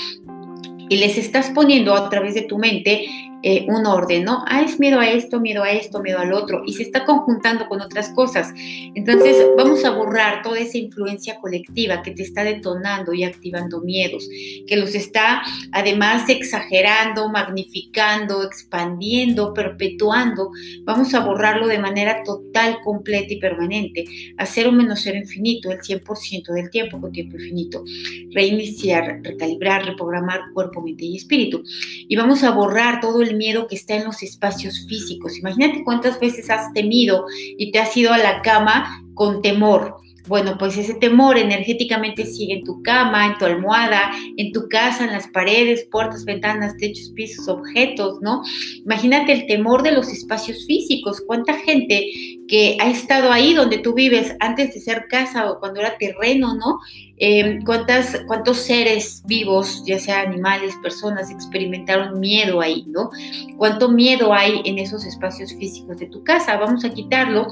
y 0.89 0.97
les 0.97 1.17
estás 1.17 1.51
poniendo 1.51 1.95
a 1.95 2.11
través 2.11 2.35
de 2.35 2.43
tu 2.43 2.59
mente 2.59 3.30
eh, 3.43 3.67
un 3.69 3.87
orden, 3.87 4.25
¿no? 4.25 4.45
Ah, 4.47 4.63
es 4.63 4.79
miedo 4.79 5.01
a 5.01 5.09
esto, 5.09 5.41
miedo 5.41 5.63
a 5.63 5.71
esto, 5.71 6.01
miedo 6.01 6.19
al 6.19 6.33
otro, 6.33 6.63
y 6.67 6.75
se 6.75 6.83
está 6.83 7.05
conjuntando 7.05 7.69
con 7.69 7.81
otras 7.81 8.11
cosas. 8.11 8.53
Entonces, 8.95 9.47
vamos 9.57 9.85
a 9.85 9.91
borrar 9.91 10.43
toda 10.43 10.59
esa 10.59 10.77
influencia 10.77 11.41
colectiva 11.41 12.03
que 12.03 12.11
te 12.11 12.23
está 12.23 12.45
detonando 12.45 13.15
y 13.15 13.25
activando 13.25 13.81
miedos, 13.81 14.29
que 14.67 14.77
los 14.77 14.95
está 14.95 15.43
además 15.73 16.29
exagerando, 16.29 17.31
magnificando, 17.31 18.43
expandiendo, 18.43 19.55
perpetuando. 19.55 20.51
Vamos 20.85 21.15
a 21.15 21.21
borrarlo 21.21 21.67
de 21.67 21.79
manera 21.79 22.23
total, 22.25 22.79
completa 22.85 23.33
y 23.33 23.41
permanente, 23.41 24.05
a 24.37 24.47
cero 24.47 24.73
menos 24.73 25.01
cero 25.03 25.17
infinito, 25.17 25.71
el 25.71 25.81
100% 25.81 26.53
del 26.53 26.71
tiempo 26.71 27.01
con 27.01 27.13
tiempo 27.13 27.37
infinito. 27.37 27.85
Reiniciar, 28.33 29.21
recalibrar, 29.23 29.87
reprogramar 29.87 30.41
cuerpo, 30.53 30.83
mente 30.83 31.05
y 31.05 31.17
espíritu. 31.17 31.63
Y 32.09 32.17
vamos 32.17 32.43
a 32.45 32.51
borrar 32.51 33.01
todo 33.01 33.23
el 33.23 33.30
miedo 33.35 33.67
que 33.67 33.77
está 33.77 33.95
en 33.95 34.05
los 34.05 34.23
espacios 34.23 34.87
físicos. 34.89 35.39
Imagínate 35.39 35.85
cuántas 35.85 36.19
veces 36.21 36.51
has 36.51 36.73
temido 36.73 37.25
y 37.59 37.73
te 37.73 37.79
has 37.79 37.97
ido 37.97 38.13
a 38.13 38.19
la 38.19 38.43
cama 38.43 39.03
con 39.15 39.43
temor 39.43 39.97
bueno, 40.27 40.57
pues 40.59 40.77
ese 40.77 40.95
temor 40.95 41.39
energéticamente 41.39 42.27
sigue 42.27 42.55
en 42.55 42.65
tu 42.65 42.83
cama, 42.83 43.27
en 43.27 43.39
tu 43.39 43.45
almohada, 43.45 44.11
en 44.37 44.53
tu 44.53 44.69
casa, 44.69 45.05
en 45.05 45.13
las 45.13 45.29
paredes, 45.29 45.87
puertas, 45.91 46.25
ventanas, 46.25 46.77
techos, 46.77 47.11
pisos, 47.15 47.49
objetos, 47.49 48.19
¿no? 48.21 48.43
Imagínate 48.85 49.33
el 49.33 49.47
temor 49.47 49.83
de 49.83 49.93
los 49.93 50.09
espacios 50.09 50.67
físicos. 50.67 51.23
¿Cuánta 51.27 51.55
gente 51.55 52.11
que 52.51 52.77
ha 52.81 52.91
estado 52.91 53.31
ahí 53.31 53.55
donde 53.55 53.79
tú 53.79 53.95
vives 53.95 54.35
antes 54.41 54.75
de 54.75 54.81
ser 54.81 55.07
casa 55.09 55.51
o 55.51 55.61
cuando 55.61 55.81
era 55.81 55.97
terreno, 55.99 56.55
¿no? 56.57 56.81
Em, 57.17 57.63
¿cuántas, 57.65 58.21
¿Cuántos 58.27 58.59
seres 58.59 59.23
vivos, 59.27 59.85
ya 59.87 60.01
sea 60.01 60.23
animales, 60.23 60.75
personas, 60.83 61.31
experimentaron 61.31 62.19
miedo 62.19 62.61
ahí, 62.61 62.85
¿no? 62.89 63.11
¿Cuánto 63.57 63.91
miedo 63.91 64.35
hay 64.35 64.63
en 64.65 64.79
esos 64.79 65.05
espacios 65.05 65.55
físicos 65.55 65.99
de 65.99 66.07
tu 66.07 66.25
casa? 66.25 66.57
Vamos 66.57 66.85
a 66.85 66.93
quitarlo 66.93 67.47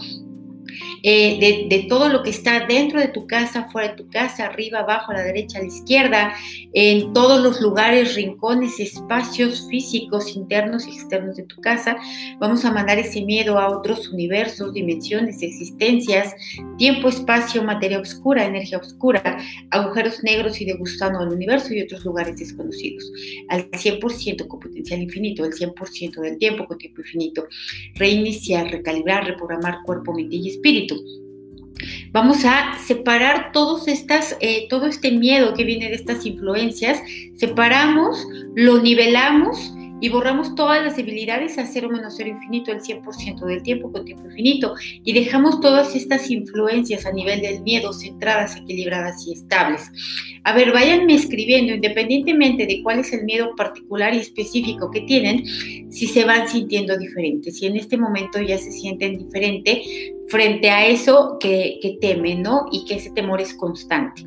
eh, 1.03 1.67
de, 1.69 1.87
todo 1.89 2.09
lo 2.09 2.23
que 2.23 2.31
está 2.31 2.67
dentro 2.67 3.01
de 3.01 3.09
tu 3.09 3.27
casa, 3.27 3.69
fuera 3.71 3.89
de 3.89 3.95
tu 3.95 4.09
casa, 4.11 4.47
arriba, 4.47 4.81
abajo, 4.81 5.13
a 5.13 5.15
la 5.15 5.23
derecha, 5.23 5.59
a 5.59 5.63
la 5.63 5.69
izquierda, 5.69 6.35
en 6.73 7.13
todos 7.13 7.43
los 7.43 7.61
lugares, 7.61 8.15
rincones, 8.15 8.79
espacios 8.79 9.67
físicos, 9.69 10.37
internos 10.37 10.87
y 10.87 10.91
externos 10.91 11.37
de 11.37 11.45
tu 11.45 11.61
casa. 11.61 11.97
Vamos 12.39 12.65
a 12.65 12.73
mandar 12.73 12.99
ese 12.99 13.23
miedo 13.23 13.59
a 13.59 13.71
otros 13.77 14.09
universos, 14.09 14.73
dimensiones, 14.75 15.43
existencias, 15.43 16.35
tiempo, 16.77 17.09
espacio, 17.09 17.63
materia 17.63 18.01
oscura, 18.01 18.45
energía 18.45 18.79
oscura, 18.79 19.39
agujeros 19.71 20.23
negros 20.23 20.61
y 20.61 20.65
de 20.65 20.75
gusano 20.75 21.21
al 21.21 21.29
universo 21.29 21.73
y 21.75 21.83
otros 21.83 22.05
lugares 22.05 22.37
desconocidos. 22.37 23.11
Al 23.49 23.71
100% 23.71 24.47
con 24.47 24.61
potencial 24.61 25.01
infinito, 25.01 25.45
el 25.45 25.53
100% 25.53 26.21
del 26.21 26.39
tiempo 26.39 26.67
con 26.67 26.79
tiempo 26.79 27.01
infinito. 27.01 27.49
Reiniciar, 27.95 28.71
recalibrar, 28.71 29.27
reprogramar 29.27 29.79
cuerpo, 29.85 30.13
mente 30.13 30.37
y 30.37 30.49
espíritu. 30.49 30.58
Vamos 32.11 32.45
a 32.45 32.79
separar 32.87 33.53
todos 33.53 33.87
estas, 33.87 34.37
eh, 34.41 34.67
todo 34.69 34.87
este 34.87 35.13
miedo 35.13 35.55
que 35.55 35.65
viene 35.65 35.89
de 35.89 35.95
estas 35.95 36.27
influencias, 36.27 37.01
separamos, 37.37 38.27
lo 38.55 38.81
nivelamos 38.81 39.73
y 40.01 40.09
borramos 40.09 40.55
todas 40.55 40.83
las 40.85 40.97
debilidades 40.97 41.59
a 41.59 41.67
cero 41.67 41.89
menos 41.91 42.15
cero 42.17 42.31
infinito 42.31 42.73
el 42.73 42.81
100% 42.81 43.45
del 43.45 43.63
tiempo 43.63 43.91
con 43.93 44.05
tiempo 44.05 44.27
infinito 44.27 44.75
y 45.05 45.13
dejamos 45.13 45.61
todas 45.61 45.95
estas 45.95 46.31
influencias 46.31 47.07
a 47.07 47.13
nivel 47.13 47.41
del 47.41 47.63
miedo 47.63 47.93
centradas, 47.93 48.57
equilibradas 48.57 49.27
y 49.27 49.33
estables. 49.33 49.91
A 50.45 50.55
ver, 50.55 50.73
váyanme 50.73 51.15
escribiendo 51.15 51.75
independientemente 51.75 52.67
de 52.67 52.83
cuál 52.83 53.01
es 53.01 53.13
el 53.13 53.25
miedo 53.25 53.55
particular 53.57 54.15
y 54.15 54.19
específico 54.19 54.91
que 54.91 55.03
tienen, 55.03 55.45
si 55.93 56.07
se 56.07 56.25
van 56.25 56.49
sintiendo 56.49 56.97
diferentes, 56.97 57.59
si 57.59 57.67
en 57.67 57.77
este 57.77 57.97
momento 57.97 58.41
ya 58.41 58.59
se 58.59 58.73
sienten 58.73 59.19
diferente 59.19 59.83
frente 60.29 60.71
a 60.71 60.87
eso 60.87 61.39
que, 61.41 61.79
que 61.83 61.99
temen, 62.01 62.43
¿no? 62.43 62.67
Y 62.71 62.85
que 62.85 62.95
ese 62.95 63.11
temor 63.11 63.41
es 63.41 63.55
constante. 63.55 64.23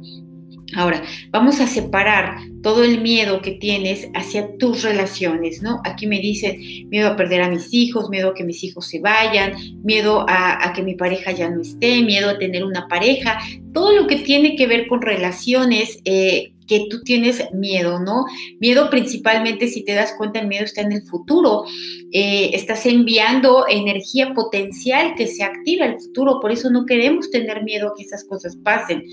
Ahora, 0.75 1.03
vamos 1.29 1.59
a 1.59 1.67
separar 1.67 2.37
todo 2.61 2.83
el 2.83 3.01
miedo 3.01 3.41
que 3.41 3.51
tienes 3.51 4.07
hacia 4.13 4.57
tus 4.57 4.83
relaciones, 4.83 5.61
¿no? 5.61 5.81
Aquí 5.83 6.07
me 6.07 6.19
dicen 6.19 6.59
miedo 6.89 7.09
a 7.09 7.15
perder 7.15 7.41
a 7.41 7.49
mis 7.49 7.73
hijos, 7.73 8.09
miedo 8.09 8.29
a 8.29 8.33
que 8.33 8.43
mis 8.43 8.63
hijos 8.63 8.87
se 8.87 8.99
vayan, 8.99 9.53
miedo 9.83 10.25
a, 10.27 10.71
que 10.73 10.83
mi 10.83 10.95
pareja 10.95 11.31
ya 11.31 11.49
no 11.49 11.61
esté, 11.61 12.01
miedo 12.01 12.29
a 12.29 12.37
tener 12.37 12.63
una 12.63 12.87
pareja, 12.87 13.39
todo 13.73 13.91
lo 13.93 14.07
que 14.07 14.17
tiene 14.17 14.55
que 14.55 14.67
ver 14.67 14.87
con 14.87 15.01
relaciones 15.01 15.99
eh, 16.05 16.53
que 16.71 16.87
tú 16.89 17.01
tienes 17.01 17.43
miedo, 17.51 17.99
¿no? 17.99 18.23
Miedo 18.61 18.89
principalmente, 18.89 19.67
si 19.67 19.83
te 19.83 19.93
das 19.93 20.13
cuenta, 20.17 20.39
el 20.39 20.47
miedo 20.47 20.63
está 20.63 20.79
en 20.79 20.93
el 20.93 21.01
futuro. 21.01 21.65
Eh, 22.13 22.51
estás 22.53 22.85
enviando 22.85 23.65
energía 23.67 24.33
potencial 24.33 25.13
que 25.17 25.27
se 25.27 25.43
activa 25.43 25.85
el 25.85 25.99
futuro, 25.99 26.39
por 26.39 26.49
eso 26.49 26.69
no 26.69 26.85
queremos 26.85 27.29
tener 27.29 27.63
miedo 27.63 27.89
a 27.89 27.93
que 27.93 28.03
esas 28.03 28.23
cosas 28.23 28.55
pasen. 28.55 29.03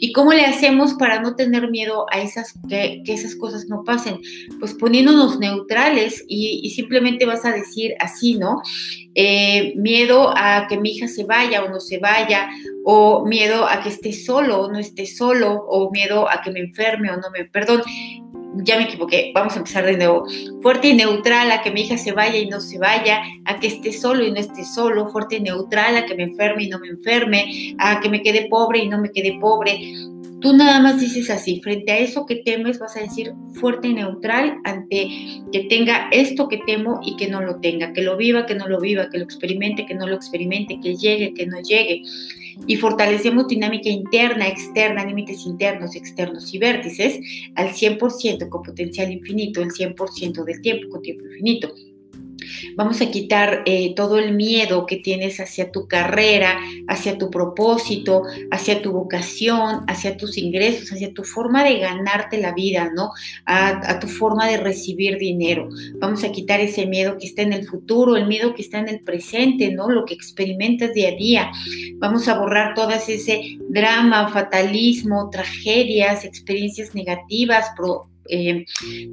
¿Y 0.00 0.10
cómo 0.12 0.32
le 0.32 0.46
hacemos 0.46 0.94
para 0.94 1.20
no 1.20 1.36
tener 1.36 1.70
miedo 1.70 2.06
a 2.10 2.20
esas, 2.20 2.54
que, 2.68 3.04
esas 3.06 3.36
cosas 3.36 3.66
no 3.68 3.84
pasen? 3.84 4.18
Pues 4.58 4.74
poniéndonos 4.74 5.38
neutrales 5.38 6.24
y, 6.26 6.58
y 6.60 6.70
simplemente 6.70 7.24
vas 7.24 7.44
a 7.44 7.52
decir 7.52 7.94
así, 8.00 8.34
¿no? 8.34 8.62
Eh, 9.18 9.72
miedo 9.76 10.30
a 10.36 10.66
que 10.68 10.78
mi 10.78 10.90
hija 10.90 11.08
se 11.08 11.24
vaya 11.24 11.64
o 11.64 11.70
no 11.70 11.80
se 11.80 11.98
vaya, 11.98 12.50
o 12.84 13.24
miedo 13.24 13.66
a 13.66 13.80
que 13.80 13.88
esté 13.88 14.12
solo 14.12 14.60
o 14.60 14.70
no 14.70 14.78
esté 14.78 15.06
solo, 15.06 15.64
o 15.68 15.90
miedo 15.90 16.28
a 16.28 16.42
que 16.42 16.50
me 16.50 16.60
enferme 16.60 17.10
o 17.10 17.16
no 17.16 17.30
me, 17.30 17.46
perdón, 17.46 17.82
ya 18.56 18.76
me 18.76 18.84
equivoqué, 18.84 19.32
vamos 19.34 19.54
a 19.54 19.58
empezar 19.58 19.86
de 19.86 19.96
nuevo. 19.96 20.26
Fuerte 20.62 20.88
y 20.88 20.94
neutral 20.94 21.50
a 21.50 21.62
que 21.62 21.70
mi 21.70 21.82
hija 21.82 21.96
se 21.96 22.12
vaya 22.12 22.38
y 22.38 22.46
no 22.46 22.60
se 22.60 22.78
vaya, 22.78 23.22
a 23.46 23.58
que 23.58 23.68
esté 23.68 23.90
solo 23.90 24.22
y 24.22 24.32
no 24.32 24.38
esté 24.38 24.64
solo, 24.64 25.08
fuerte 25.08 25.36
y 25.36 25.40
neutral 25.40 25.96
a 25.96 26.04
que 26.04 26.14
me 26.14 26.24
enferme 26.24 26.64
y 26.64 26.68
no 26.68 26.78
me 26.78 26.88
enferme, 26.88 27.74
a 27.78 28.00
que 28.00 28.10
me 28.10 28.22
quede 28.22 28.48
pobre 28.48 28.80
y 28.80 28.88
no 28.88 29.00
me 29.00 29.10
quede 29.10 29.38
pobre. 29.40 29.78
Tú 30.46 30.52
nada 30.52 30.78
más 30.78 31.00
dices 31.00 31.28
así, 31.28 31.60
frente 31.60 31.90
a 31.90 31.98
eso 31.98 32.24
que 32.24 32.36
temes 32.36 32.78
vas 32.78 32.96
a 32.96 33.00
decir 33.00 33.32
fuerte 33.54 33.88
y 33.88 33.94
neutral 33.94 34.58
ante 34.62 35.08
que 35.50 35.64
tenga 35.68 36.08
esto 36.12 36.46
que 36.46 36.60
temo 36.64 37.00
y 37.04 37.16
que 37.16 37.26
no 37.26 37.40
lo 37.42 37.58
tenga, 37.58 37.92
que 37.92 38.02
lo 38.02 38.16
viva, 38.16 38.46
que 38.46 38.54
no 38.54 38.68
lo 38.68 38.80
viva, 38.80 39.10
que 39.10 39.18
lo 39.18 39.24
experimente, 39.24 39.84
que 39.86 39.96
no 39.96 40.06
lo 40.06 40.14
experimente, 40.14 40.78
que 40.80 40.94
llegue, 40.94 41.34
que 41.34 41.46
no 41.46 41.60
llegue. 41.62 42.02
Y 42.68 42.76
fortalecemos 42.76 43.48
dinámica 43.48 43.88
interna, 43.88 44.46
externa, 44.46 45.04
límites 45.04 45.44
internos, 45.46 45.96
externos 45.96 46.54
y 46.54 46.58
vértices 46.58 47.18
al 47.56 47.70
100% 47.70 48.48
con 48.48 48.62
potencial 48.62 49.10
infinito, 49.10 49.60
el 49.60 49.70
100% 49.70 50.44
del 50.44 50.60
tiempo 50.60 50.90
con 50.90 51.02
tiempo 51.02 51.24
infinito. 51.24 51.74
Vamos 52.76 53.00
a 53.00 53.10
quitar 53.10 53.62
eh, 53.66 53.94
todo 53.94 54.18
el 54.18 54.34
miedo 54.34 54.86
que 54.86 54.96
tienes 54.96 55.40
hacia 55.40 55.70
tu 55.70 55.88
carrera, 55.88 56.58
hacia 56.88 57.18
tu 57.18 57.30
propósito, 57.30 58.22
hacia 58.50 58.82
tu 58.82 58.92
vocación, 58.92 59.84
hacia 59.86 60.16
tus 60.16 60.38
ingresos, 60.38 60.92
hacia 60.92 61.12
tu 61.12 61.24
forma 61.24 61.64
de 61.64 61.78
ganarte 61.78 62.38
la 62.38 62.52
vida, 62.52 62.90
¿no? 62.94 63.10
A, 63.44 63.98
tu 64.00 64.08
forma 64.08 64.46
de 64.46 64.58
recibir 64.58 65.18
dinero. 65.18 65.68
Vamos 65.98 66.24
a 66.24 66.32
quitar 66.32 66.60
ese 66.60 66.86
miedo 66.86 67.16
que 67.18 67.26
está 67.26 67.42
en 67.42 67.52
el 67.52 67.66
futuro, 67.66 68.16
el 68.16 68.26
miedo 68.26 68.54
que 68.54 68.62
está 68.62 68.78
en 68.78 68.88
el 68.88 69.00
presente, 69.00 69.72
¿no? 69.72 69.88
Lo 69.90 70.04
que 70.04 70.14
experimentas 70.14 70.92
día 70.92 71.08
a 71.08 71.16
día. 71.16 71.50
Vamos 71.96 72.28
a 72.28 72.38
borrar 72.38 72.74
todas 72.74 73.08
ese 73.08 73.58
drama, 73.68 74.28
fatalismo, 74.28 75.30
tragedias, 75.30 76.24
experiencias 76.24 76.94
negativas, 76.94 77.72
eh, 78.28 78.64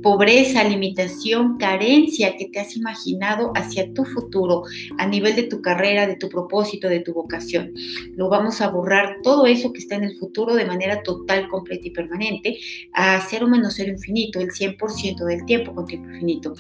pobreza, 0.02 0.64
limitación, 0.64 1.58
carencia 1.58 2.36
que 2.38 2.50
te 2.50 2.60
has 2.60 2.76
imaginado 2.76 3.52
hacia 3.56 3.94
tu 3.94 4.06
futuro, 4.06 4.64
a 4.98 5.08
nivel 5.08 5.36
de 5.36 5.44
tu 5.44 5.62
carrera, 5.62 6.08
de 6.08 6.16
tu 6.16 6.30
propósito, 6.30 6.90
de 6.90 7.00
tu 7.00 7.14
vocación. 7.14 7.74
Lo 8.16 8.30
vamos 8.30 8.62
a 8.62 8.70
borrar 8.70 9.18
todo 9.24 9.46
eso 9.46 9.74
que 9.74 9.80
está 9.80 9.96
en 9.96 10.04
el 10.04 10.16
futuro 10.16 10.56
de 10.56 10.66
manera 10.66 11.04
total, 11.04 11.48
completa 11.48 11.88
y 11.88 11.92
permanente, 11.92 12.58
a 12.94 13.26
cero 13.30 13.48
menos 13.48 13.74
cero 13.76 13.92
infinito, 13.92 14.40
el 14.40 14.50
100% 14.50 15.26
del 15.26 15.46
tiempo 15.46 15.74
con 15.74 15.86
tiempo 15.86 16.10
infinito. 16.10 16.54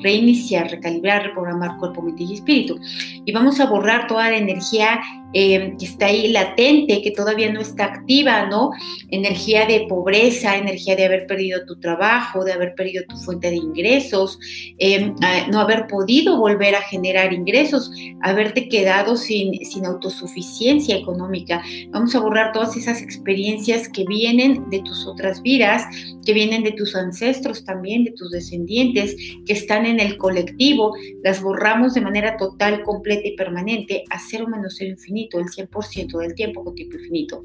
Reiniciar, 0.00 0.70
recalibrar, 0.70 1.24
reprogramar 1.24 1.78
cuerpo, 1.78 2.02
mente 2.02 2.24
y 2.24 2.34
espíritu. 2.34 2.78
Y 3.24 3.32
vamos 3.32 3.60
a 3.60 3.66
borrar 3.66 4.06
toda 4.06 4.30
la 4.30 4.36
energía 4.36 5.00
eh, 5.34 5.74
que 5.78 5.84
está 5.84 6.06
ahí 6.06 6.28
latente, 6.28 7.02
que 7.02 7.10
todavía 7.10 7.52
no 7.52 7.60
está 7.60 7.84
activa, 7.84 8.46
¿no? 8.46 8.70
Energía 9.10 9.66
de 9.66 9.84
pobreza, 9.86 10.56
energía 10.56 10.96
de 10.96 11.04
haber 11.04 11.26
perdido 11.26 11.66
tu 11.66 11.78
trabajo, 11.78 12.44
de 12.44 12.52
haber 12.52 12.74
perdido 12.74 13.04
tu 13.06 13.16
fuente 13.18 13.50
de 13.50 13.56
ingresos, 13.56 14.38
em, 14.78 15.14
no 15.50 15.60
haber 15.60 15.86
podido 15.86 16.38
volver 16.38 16.74
a 16.74 16.80
generar 16.80 17.34
ingresos, 17.34 17.90
haberte 18.22 18.70
quedado 18.70 19.16
sin, 19.16 19.52
sin 19.66 19.84
autosuficiencia 19.84 20.96
económica. 20.96 21.62
Vamos 21.90 22.14
a 22.14 22.20
borrar 22.20 22.52
todas 22.52 22.74
esas 22.78 23.02
experiencias 23.02 23.86
que 23.90 24.04
vienen 24.08 24.70
de 24.70 24.80
tus 24.80 25.06
otras 25.06 25.42
vidas, 25.42 25.84
que 26.24 26.32
vienen 26.32 26.62
de 26.62 26.72
tus 26.72 26.96
ancestros 26.96 27.64
también, 27.64 28.04
de 28.04 28.12
tus 28.12 28.30
descendientes, 28.30 29.14
que 29.44 29.52
están 29.52 29.84
en 29.84 30.00
el 30.00 30.16
colectivo, 30.16 30.94
las 31.22 31.42
borramos 31.42 31.92
de 31.92 32.00
manera 32.00 32.38
total, 32.38 32.82
completa 32.82 33.28
y 33.28 33.36
permanente 33.36 34.04
a 34.08 34.18
cero 34.18 34.46
menos 34.48 34.76
cero 34.78 34.92
infinito 34.92 35.17
el 35.32 35.46
100% 35.46 36.18
del 36.18 36.34
tiempo 36.34 36.64
con 36.64 36.74
tiempo 36.74 36.96
infinito. 36.96 37.42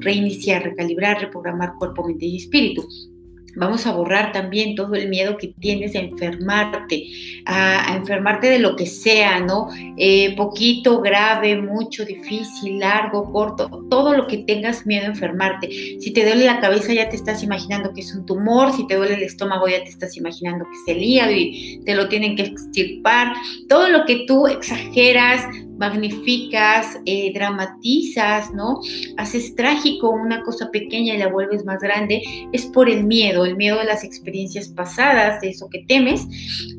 Reiniciar, 0.00 0.62
recalibrar, 0.62 1.20
reprogramar 1.20 1.74
cuerpo, 1.78 2.06
mente 2.06 2.26
y 2.26 2.36
espíritu. 2.36 2.86
Vamos 3.56 3.86
a 3.86 3.92
borrar 3.92 4.32
también 4.32 4.74
todo 4.74 4.94
el 4.94 5.08
miedo 5.08 5.36
que 5.36 5.54
tienes 5.60 5.94
a 5.94 6.00
enfermarte, 6.00 7.06
a, 7.46 7.94
enfermarte 7.96 8.48
de 8.48 8.58
lo 8.58 8.74
que 8.74 8.86
sea, 8.86 9.40
¿no? 9.40 9.68
Eh, 9.96 10.34
poquito, 10.36 11.00
grave, 11.00 11.56
mucho, 11.60 12.04
difícil, 12.04 12.80
largo, 12.80 13.30
corto, 13.32 13.86
todo 13.88 14.16
lo 14.16 14.26
que 14.26 14.38
tengas 14.38 14.86
miedo 14.86 15.04
a 15.04 15.08
enfermarte. 15.08 15.68
Si 16.00 16.12
te 16.12 16.24
duele 16.24 16.46
la 16.46 16.60
cabeza 16.60 16.92
ya 16.92 17.08
te 17.08 17.16
estás 17.16 17.42
imaginando 17.42 17.92
que 17.92 18.00
es 18.00 18.14
un 18.14 18.26
tumor, 18.26 18.72
si 18.72 18.86
te 18.86 18.96
duele 18.96 19.14
el 19.14 19.22
estómago 19.22 19.68
ya 19.68 19.82
te 19.84 19.90
estás 19.90 20.16
imaginando 20.16 20.64
que 20.64 20.92
es 20.92 20.96
el 20.96 21.02
hígado 21.02 21.32
y 21.32 21.80
te 21.84 21.94
lo 21.94 22.08
tienen 22.08 22.34
que 22.36 22.42
extirpar. 22.42 23.34
Todo 23.68 23.88
lo 23.88 24.04
que 24.04 24.24
tú 24.26 24.48
exageras, 24.48 25.46
magnificas, 25.76 26.98
eh, 27.06 27.32
dramatizas, 27.32 28.52
¿no? 28.52 28.80
Haces 29.16 29.54
trágico 29.54 30.10
una 30.10 30.42
cosa 30.42 30.70
pequeña 30.70 31.14
y 31.14 31.18
la 31.18 31.28
vuelves 31.28 31.64
más 31.64 31.80
grande, 31.80 32.22
es 32.52 32.66
por 32.66 32.88
el 32.88 33.04
miedo, 33.04 33.44
el 33.44 33.56
miedo 33.56 33.80
a 33.80 33.84
las 33.84 34.04
experiencias 34.04 34.68
pasadas, 34.68 35.40
de 35.40 35.50
eso 35.50 35.68
que 35.70 35.84
temes, 35.86 36.26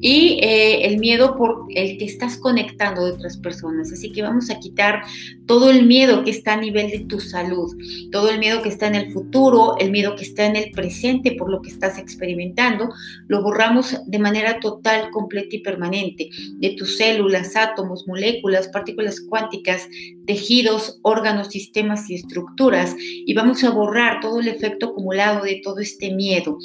y 0.01 0.39
eh, 0.41 0.85
el 0.85 0.97
miedo 0.99 1.35
por 1.35 1.65
el 1.75 1.97
que 1.97 2.05
estás 2.05 2.37
conectando 2.37 3.05
de 3.05 3.11
otras 3.11 3.37
personas. 3.37 3.91
Así 3.91 4.11
que 4.11 4.21
vamos 4.21 4.49
a 4.49 4.59
quitar 4.59 5.01
todo 5.45 5.69
el 5.69 5.85
miedo 5.85 6.23
que 6.23 6.31
está 6.31 6.53
a 6.53 6.61
nivel 6.61 6.89
de 6.89 6.99
tu 6.99 7.19
salud, 7.19 7.75
todo 8.11 8.29
el 8.29 8.39
miedo 8.39 8.61
que 8.61 8.69
está 8.69 8.87
en 8.87 8.95
el 8.95 9.11
futuro, 9.11 9.75
el 9.77 9.91
miedo 9.91 10.15
que 10.15 10.23
está 10.23 10.45
en 10.45 10.55
el 10.55 10.71
presente 10.71 11.33
por 11.33 11.49
lo 11.49 11.61
que 11.61 11.69
estás 11.69 11.97
experimentando, 11.97 12.89
lo 13.27 13.41
borramos 13.41 13.97
de 14.05 14.19
manera 14.19 14.59
total, 14.59 15.09
completa 15.11 15.55
y 15.55 15.59
permanente 15.59 16.29
de 16.57 16.69
tus 16.71 16.97
células, 16.97 17.55
átomos, 17.55 18.07
moléculas, 18.07 18.67
partículas 18.85 19.19
cuánticas, 19.21 19.89
tejidos, 20.27 20.99
órganos, 21.01 21.47
sistemas 21.47 22.07
y 22.09 22.15
estructuras 22.15 22.95
y 22.99 23.33
vamos 23.33 23.63
a 23.63 23.71
borrar 23.71 24.19
todo 24.19 24.39
el 24.39 24.47
efecto 24.47 24.89
acumulado 24.89 25.43
de 25.43 25.59
todo 25.63 25.79
este 25.79 26.13
miedo 26.13 26.59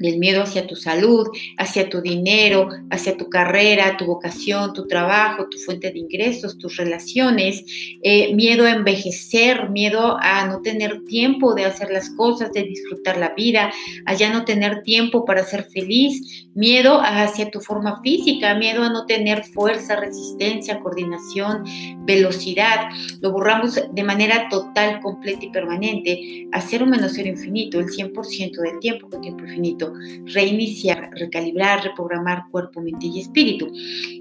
del 0.00 0.18
miedo 0.18 0.42
hacia 0.42 0.66
tu 0.66 0.76
salud, 0.76 1.28
hacia 1.58 1.88
tu 1.88 2.00
dinero, 2.00 2.68
hacia 2.90 3.16
tu 3.16 3.28
carrera, 3.28 3.96
tu 3.96 4.06
vocación, 4.06 4.72
tu 4.72 4.86
trabajo, 4.86 5.48
tu 5.48 5.58
fuente 5.58 5.90
de 5.90 5.98
ingresos, 5.98 6.58
tus 6.58 6.76
relaciones, 6.76 7.64
eh, 8.02 8.34
miedo 8.34 8.66
a 8.66 8.70
envejecer, 8.70 9.70
miedo 9.70 10.16
a 10.20 10.46
no 10.46 10.60
tener 10.62 11.04
tiempo 11.04 11.54
de 11.54 11.64
hacer 11.64 11.90
las 11.90 12.10
cosas, 12.10 12.52
de 12.52 12.64
disfrutar 12.64 13.16
la 13.16 13.34
vida, 13.34 13.72
a 14.06 14.14
ya 14.14 14.32
no 14.32 14.44
tener 14.44 14.82
tiempo 14.82 15.24
para 15.24 15.44
ser 15.44 15.64
feliz, 15.64 16.46
miedo 16.54 17.00
hacia 17.00 17.50
tu 17.50 17.60
forma 17.60 18.00
física, 18.02 18.54
miedo 18.54 18.82
a 18.82 18.90
no 18.90 19.06
tener 19.06 19.44
fuerza, 19.44 19.96
resistencia, 19.96 20.78
coordinación, 20.80 21.64
velocidad. 22.04 22.88
Lo 23.20 23.32
borramos 23.32 23.80
de 23.90 24.04
manera 24.04 24.48
total, 24.48 25.00
completa 25.00 25.44
y 25.44 25.50
permanente 25.50 26.48
a 26.52 26.60
cero 26.60 26.86
menos 26.86 27.12
cero 27.14 27.28
infinito, 27.28 27.80
el 27.80 27.86
100% 27.86 28.60
del 28.60 28.78
tiempo 28.80 29.08
con 29.08 29.20
tiempo 29.20 29.44
infinito 29.44 29.81
reiniciar, 30.26 31.10
recalibrar, 31.14 31.84
reprogramar 31.84 32.44
cuerpo, 32.50 32.80
mente 32.80 33.06
y 33.06 33.20
espíritu. 33.20 33.70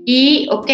Y, 0.06 0.48
ok, 0.52 0.70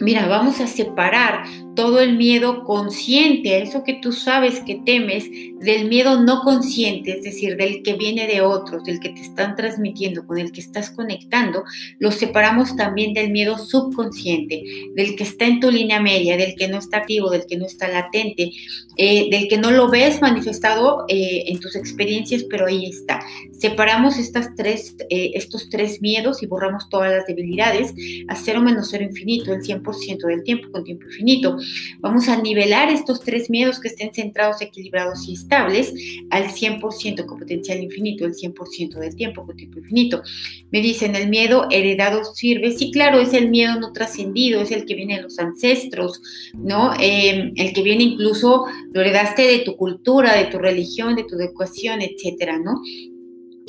mira, 0.00 0.26
vamos 0.26 0.60
a 0.60 0.66
separar 0.66 1.44
todo 1.74 2.00
el 2.00 2.16
miedo 2.16 2.64
consciente, 2.64 3.62
eso 3.62 3.84
que 3.84 3.94
tú 3.94 4.12
sabes 4.12 4.60
que 4.60 4.82
temes, 4.84 5.30
del 5.60 5.88
miedo 5.88 6.20
no 6.20 6.42
consciente, 6.42 7.18
es 7.18 7.22
decir, 7.22 7.56
del 7.56 7.82
que 7.82 7.94
viene 7.94 8.26
de 8.26 8.40
otros, 8.40 8.84
del 8.84 9.00
que 9.00 9.10
te 9.10 9.20
están 9.20 9.56
transmitiendo, 9.56 10.26
con 10.26 10.38
el 10.38 10.52
que 10.52 10.60
estás 10.60 10.90
conectando, 10.90 11.64
lo 11.98 12.10
separamos 12.12 12.76
también 12.76 13.14
del 13.14 13.30
miedo 13.30 13.58
subconsciente, 13.58 14.62
del 14.94 15.16
que 15.16 15.24
está 15.24 15.46
en 15.46 15.60
tu 15.60 15.70
línea 15.70 16.00
media, 16.00 16.36
del 16.36 16.54
que 16.54 16.68
no 16.68 16.78
está 16.78 16.98
activo, 16.98 17.30
del 17.30 17.46
que 17.46 17.56
no 17.56 17.66
está 17.66 17.88
latente, 17.88 18.50
eh, 18.96 19.28
del 19.30 19.48
que 19.48 19.58
no 19.58 19.70
lo 19.70 19.88
ves 19.88 20.20
manifestado 20.20 21.04
eh, 21.08 21.44
en 21.46 21.60
tus 21.60 21.76
experiencias, 21.76 22.44
pero 22.44 22.66
ahí 22.66 22.86
está. 22.86 23.20
Separamos 23.52 24.18
estas 24.18 24.54
tres, 24.54 24.96
eh, 25.08 25.32
estos 25.34 25.68
tres 25.68 26.02
miedos 26.02 26.42
y 26.42 26.46
borramos 26.46 26.88
todas 26.88 27.10
las 27.10 27.26
debilidades 27.26 27.94
a 28.28 28.36
cero 28.36 28.60
menos 28.60 28.88
cero 28.90 29.04
infinito, 29.04 29.52
el 29.52 29.60
100% 29.60 29.79
del 30.26 30.42
tiempo 30.42 30.70
con 30.70 30.84
tiempo 30.84 31.06
infinito. 31.06 31.56
Vamos 32.00 32.28
a 32.28 32.40
nivelar 32.40 32.90
estos 32.90 33.20
tres 33.20 33.50
miedos 33.50 33.80
que 33.80 33.88
estén 33.88 34.12
centrados, 34.12 34.60
equilibrados 34.60 35.28
y 35.28 35.34
estables 35.34 35.92
al 36.30 36.44
100% 36.44 37.26
con 37.26 37.38
potencial 37.38 37.82
infinito, 37.82 38.24
el 38.24 38.34
100% 38.34 38.98
del 38.98 39.14
tiempo 39.16 39.44
con 39.44 39.56
tiempo 39.56 39.78
infinito. 39.78 40.22
Me 40.70 40.80
dicen, 40.80 41.16
el 41.16 41.28
miedo 41.28 41.66
heredado 41.70 42.24
sirve. 42.24 42.72
Sí, 42.72 42.90
claro, 42.90 43.20
es 43.20 43.32
el 43.32 43.50
miedo 43.50 43.78
no 43.78 43.92
trascendido, 43.92 44.60
es 44.60 44.70
el 44.70 44.84
que 44.84 44.94
viene 44.94 45.16
de 45.16 45.22
los 45.22 45.38
ancestros, 45.38 46.20
¿no? 46.54 46.92
Em, 47.00 47.52
el 47.56 47.72
que 47.72 47.82
viene 47.82 48.04
incluso, 48.04 48.66
lo 48.92 49.00
heredaste 49.00 49.42
de 49.42 49.58
tu 49.60 49.76
cultura, 49.76 50.36
de 50.36 50.46
tu 50.46 50.58
religión, 50.58 51.16
de 51.16 51.24
tu 51.24 51.36
educación, 51.36 52.00
etcétera, 52.02 52.58
¿no? 52.58 52.80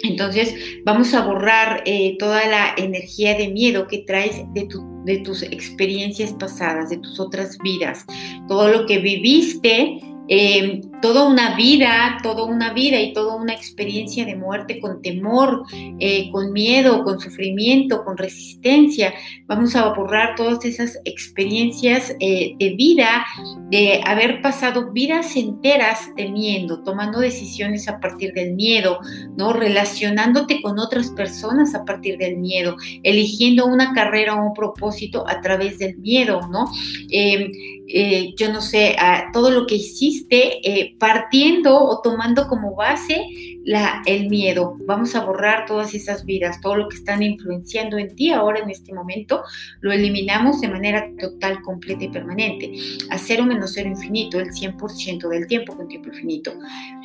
Entonces 0.04 0.56
vamos 0.84 1.14
a 1.14 1.26
borrar 1.26 1.84
eh, 1.86 2.16
toda 2.18 2.46
la 2.48 2.74
energía 2.78 3.36
de 3.36 3.50
miedo 3.50 3.88
que 3.88 4.00
traes 4.00 4.42
de, 4.54 4.68
de 5.06 5.18
tus 5.20 5.44
experiencias 5.44 6.34
pasadas, 6.34 6.90
de 6.90 6.98
tus 6.98 7.20
otras 7.20 7.58
vidas, 7.60 8.06
todo 8.48 8.68
lo 8.70 8.86
que 8.86 9.00
viviste 9.00 10.00
eh, 10.28 10.82
toda 11.02 11.28
una 11.28 11.56
vida, 11.56 12.20
toda 12.24 12.44
una 12.44 12.74
vida 12.74 13.00
y 13.00 13.14
toda 13.14 13.36
una 13.36 13.54
experiencia 13.54 14.26
de 14.26 14.36
muerte 14.36 14.80
con 14.80 15.02
temor, 15.02 15.64
eh, 16.00 16.30
con 16.32 16.54
miedo, 16.54 17.04
con 17.04 17.20
sufrimiento, 17.20 18.04
con 18.04 18.18
resistencia. 18.18 19.14
Vamos 19.48 19.76
a 19.76 19.90
borrar 19.94 20.36
todas 20.36 20.64
esas 20.66 21.00
experiencias 21.06 22.16
eh, 22.20 22.54
de 22.60 22.70
vida, 22.76 23.26
de 23.70 24.02
haber 24.06 24.42
pasado 24.42 24.92
vidas 24.92 25.36
enteras 25.36 26.10
temiendo, 26.16 26.84
tomando 26.84 27.20
decisiones 27.20 27.88
a 27.88 28.00
partir 28.00 28.34
del 28.34 28.54
miedo, 28.54 29.00
¿no? 29.38 29.54
Relacionándote 29.54 30.62
con 30.62 30.80
otras 30.80 31.10
personas 31.12 31.74
a 31.76 31.84
partir 31.86 32.18
del 32.18 32.38
miedo, 32.38 32.76
eligiendo 33.04 33.66
una 33.66 33.94
carrera 33.94 34.36
o 34.36 34.48
un 34.48 34.54
propósito 34.54 35.28
a 35.28 35.42
través 35.42 35.80
del 35.80 35.98
miedo, 35.98 36.42
¿no? 36.50 36.72
Eh, 37.10 38.34
yo 38.38 38.54
no 38.54 38.62
sé, 38.62 38.96
todo 39.34 39.52
lo 39.52 39.68
que 39.68 39.76
hiciste, 39.76 40.91
partiendo 41.00 41.78
o 41.78 42.02
tomando 42.02 42.48
como 42.48 42.76
base 42.76 43.26
la, 43.64 44.02
el 44.06 44.30
miedo. 44.30 44.76
Vamos 44.86 45.16
a 45.16 45.24
borrar 45.26 45.66
todas 45.66 45.94
esas 45.94 46.26
vidas, 46.26 46.62
todo 46.62 46.76
lo 46.76 46.90
que 46.90 46.98
están 46.98 47.24
influenciando 47.24 47.98
en 47.98 48.16
ti 48.16 48.32
ahora 48.32 48.60
en 48.60 48.70
este 48.70 48.94
momento, 48.94 49.44
lo 49.82 49.92
eliminamos 49.92 50.62
de 50.62 50.70
manera 50.70 51.10
total, 51.20 51.62
completa 51.62 52.04
y 52.06 52.10
permanente. 52.10 52.72
A 53.10 53.18
cero 53.18 53.46
menos 53.46 53.74
cero 53.74 53.90
infinito, 53.90 54.40
el 54.40 54.52
100% 54.52 55.28
del 55.30 55.48
tiempo 55.48 55.76
con 55.76 55.88
tiempo 55.88 56.10
infinito. 56.10 56.54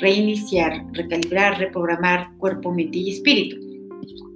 Reiniciar, 0.00 0.84
recalibrar, 0.92 1.58
reprogramar 1.58 2.36
cuerpo, 2.38 2.72
mente 2.72 2.98
y 2.98 3.10
espíritu. 3.10 3.65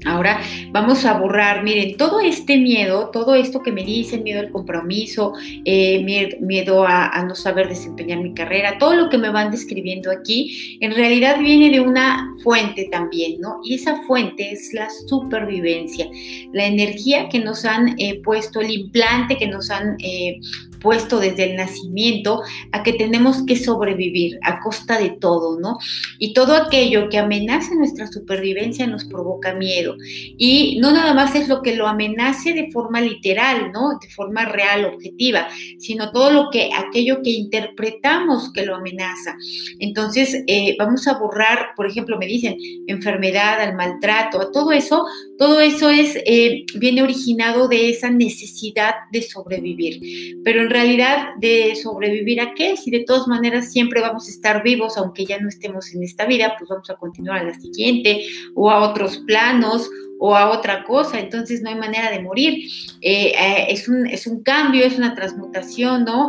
Ahora 0.07 0.41
vamos 0.73 1.05
a 1.05 1.19
borrar, 1.19 1.63
miren, 1.63 1.99
todo 1.99 2.21
este 2.21 2.57
miedo, 2.57 3.11
todo 3.13 3.35
esto 3.35 3.63
que 3.63 3.71
me 3.71 3.85
dicen, 3.85 4.23
miedo 4.23 4.41
al 4.41 4.51
compromiso, 4.51 5.35
eh, 5.65 6.03
miedo, 6.41 6.87
a, 6.87 7.23
no 7.25 7.35
saber 7.35 7.69
desempeñar 7.69 8.21
mi 8.21 8.33
carrera, 8.33 8.79
todo 8.79 8.95
lo 8.95 9.11
que 9.11 9.19
me 9.19 9.29
van 9.29 9.51
describiendo 9.51 10.11
aquí, 10.11 10.79
en 10.81 10.95
realidad 10.95 11.39
viene 11.39 11.71
de 11.71 11.81
una 11.81 12.35
fuente 12.43 12.89
también, 12.91 13.41
¿no? 13.41 13.61
Y 13.63 13.75
esa 13.75 14.03
fuente 14.07 14.53
es 14.53 14.73
la 14.73 14.89
supervivencia, 15.07 16.09
la 16.55 16.65
energía 16.65 17.29
que 17.29 17.39
nos 17.39 17.67
han 17.67 17.95
eh, 17.99 18.23
puesto, 18.25 18.61
el 18.61 18.71
implante 18.71 19.37
que 19.37 19.49
nos 19.49 19.71
han 19.71 19.97
eh, 19.99 20.41
puesto 20.81 21.21
desde 21.21 21.51
el 21.51 21.57
nacimiento 21.57 22.43
a 22.73 22.83
que 22.83 22.95
tenemos 22.95 23.45
que 23.47 23.57
sobrevivir 23.57 24.39
a 24.43 24.61
costa 24.61 24.99
de 24.99 25.11
todo, 25.11 25.61
¿no? 25.61 25.79
Y 26.19 26.33
todo 26.35 26.55
aquello 26.55 27.09
que 27.09 27.19
amenaza 27.19 27.75
nuestra 27.75 28.07
supervivencia 28.07 28.87
nos 28.87 29.05
provoca 29.05 29.55
miedo. 29.55 29.95
Y 30.37 30.79
no 30.81 30.93
nada 30.93 31.15
más 31.15 31.35
es 31.35 31.49
lo 31.49 31.63
que 31.63 31.77
lo 31.77 31.87
amenace 31.87 32.53
de 32.53 32.71
forma 32.71 33.01
literal, 33.01 33.73
¿no? 33.73 33.99
De 34.01 34.09
forma 34.11 34.45
real, 34.47 34.85
objetiva, 34.85 35.49
sino 35.79 36.11
todo 36.13 36.31
lo 36.31 36.51
que, 36.51 36.71
aquello 36.75 37.23
que 37.23 37.31
interpretamos 37.31 38.53
que 38.53 38.65
lo 38.65 38.77
amenaza. 38.77 39.37
Entonces, 39.79 40.43
eh, 40.47 40.77
vamos 40.79 41.07
a 41.07 41.19
borrar, 41.19 41.71
por 41.77 41.87
ejemplo, 41.87 42.19
me 42.19 42.27
dicen 42.27 42.57
enfermedad, 42.87 43.61
al 43.61 43.75
maltrato, 43.75 44.41
a 44.41 44.51
todo 44.51 44.73
eso, 44.73 45.05
todo 45.41 45.59
eso 45.63 45.89
es, 45.89 46.19
eh, 46.27 46.67
viene 46.75 47.03
originado 47.03 47.67
de 47.67 47.89
esa 47.89 48.11
necesidad 48.11 48.97
de 49.11 49.23
sobrevivir. 49.23 50.37
Pero 50.45 50.61
en 50.61 50.69
realidad 50.69 51.29
de 51.39 51.75
sobrevivir 51.77 52.43
a 52.43 52.53
qué, 52.53 52.77
si 52.77 52.91
de 52.91 53.05
todas 53.07 53.27
maneras 53.27 53.73
siempre 53.73 54.03
vamos 54.03 54.29
a 54.29 54.33
estar 54.33 54.63
vivos, 54.63 54.99
aunque 54.99 55.25
ya 55.25 55.41
no 55.41 55.49
estemos 55.49 55.95
en 55.95 56.03
esta 56.03 56.27
vida, 56.27 56.57
pues 56.59 56.69
vamos 56.69 56.91
a 56.91 56.97
continuar 56.97 57.39
a 57.39 57.45
la 57.45 57.55
siguiente 57.55 58.21
o 58.55 58.71
a 58.71 58.87
otros 58.87 59.17
planos 59.27 59.89
o 60.19 60.37
a 60.37 60.51
otra 60.51 60.85
cosa, 60.85 61.19
entonces 61.19 61.63
no 61.63 61.71
hay 61.71 61.77
manera 61.77 62.11
de 62.11 62.21
morir. 62.21 62.63
Eh, 63.01 63.33
eh, 63.35 63.67
es, 63.71 63.89
un, 63.89 64.07
es, 64.07 64.27
un, 64.27 64.43
cambio, 64.43 64.85
es 64.85 64.99
una 64.99 65.15
transmutación, 65.15 66.05
¿no? 66.05 66.29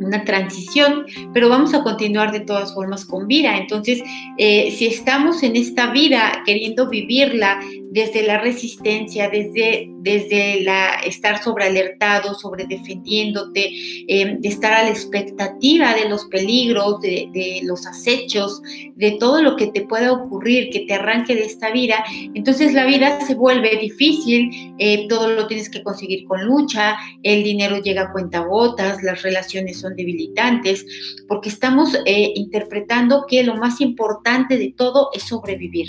Una 0.00 0.22
transición, 0.22 1.04
pero 1.34 1.48
vamos 1.48 1.74
a 1.74 1.82
continuar 1.82 2.30
de 2.30 2.38
todas 2.38 2.72
formas 2.72 3.04
con 3.04 3.26
vida. 3.26 3.56
Entonces, 3.56 4.00
si 4.38 4.86
estamos 4.86 5.42
en 5.42 5.56
esta 5.56 5.90
vida 5.90 6.44
queriendo 6.46 6.88
vivirla 6.88 7.58
desde 7.90 8.22
la 8.22 8.38
resistencia, 8.38 9.30
desde, 9.30 9.88
desde 10.00 10.62
la 10.62 11.00
estar 11.06 11.42
sobrealertado, 11.42 12.34
sobre 12.34 12.66
defendiéndote, 12.66 13.72
em, 14.08 14.40
de 14.40 14.48
estar 14.48 14.72
a 14.72 14.84
la 14.84 14.90
expectativa 14.90 15.94
de 15.94 16.08
los 16.08 16.26
peligros, 16.26 17.00
de, 17.00 17.60
los 17.64 17.86
acechos, 17.86 18.60
de 18.94 19.12
todo 19.12 19.42
lo 19.42 19.56
que 19.56 19.68
te 19.68 19.82
pueda 19.82 20.12
ocurrir, 20.12 20.70
que 20.70 20.80
te 20.80 20.94
arranque 20.94 21.34
de 21.34 21.44
esta 21.44 21.70
vida, 21.70 22.04
entonces 22.34 22.74
la 22.74 22.86
vida 22.86 23.20
se 23.26 23.34
vuelve 23.34 23.76
difícil, 23.76 24.50
eh, 24.78 25.06
todo 25.08 25.30
lo 25.30 25.46
tienes 25.46 25.70
que 25.70 25.82
conseguir 25.82 26.24
con 26.26 26.44
lucha, 26.44 26.96
el 27.22 27.42
dinero 27.42 27.78
llega 27.78 28.02
a 28.02 28.12
cuentagotas, 28.12 29.02
las 29.02 29.22
relaciones 29.22 29.80
son 29.80 29.96
debilitantes, 29.96 30.84
porque 31.26 31.48
estamos 31.48 31.94
eh, 32.04 32.32
interpretando 32.34 33.24
que 33.26 33.42
lo 33.42 33.56
más 33.56 33.80
importante 33.80 34.58
de 34.58 34.72
todo 34.76 35.08
es 35.14 35.22
sobrevivir. 35.24 35.88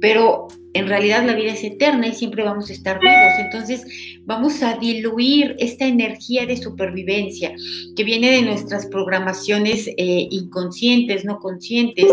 Pero 0.00 0.48
en 0.76 0.86
realidad 0.88 1.24
la 1.24 1.34
vida 1.34 1.52
es 1.52 1.64
eterna 1.64 2.08
y 2.08 2.14
siempre 2.14 2.42
vamos 2.42 2.70
a 2.70 2.72
estar 2.72 3.00
vivos. 3.00 3.32
Entonces 3.38 3.84
vamos 4.24 4.62
a 4.62 4.76
diluir 4.76 5.56
esta 5.58 5.86
energía 5.86 6.46
de 6.46 6.56
supervivencia 6.56 7.54
que 7.94 8.04
viene 8.04 8.30
de 8.30 8.42
nuestras 8.42 8.86
programaciones 8.86 9.88
eh, 9.88 10.28
inconscientes, 10.30 11.24
no 11.24 11.38
conscientes, 11.38 12.06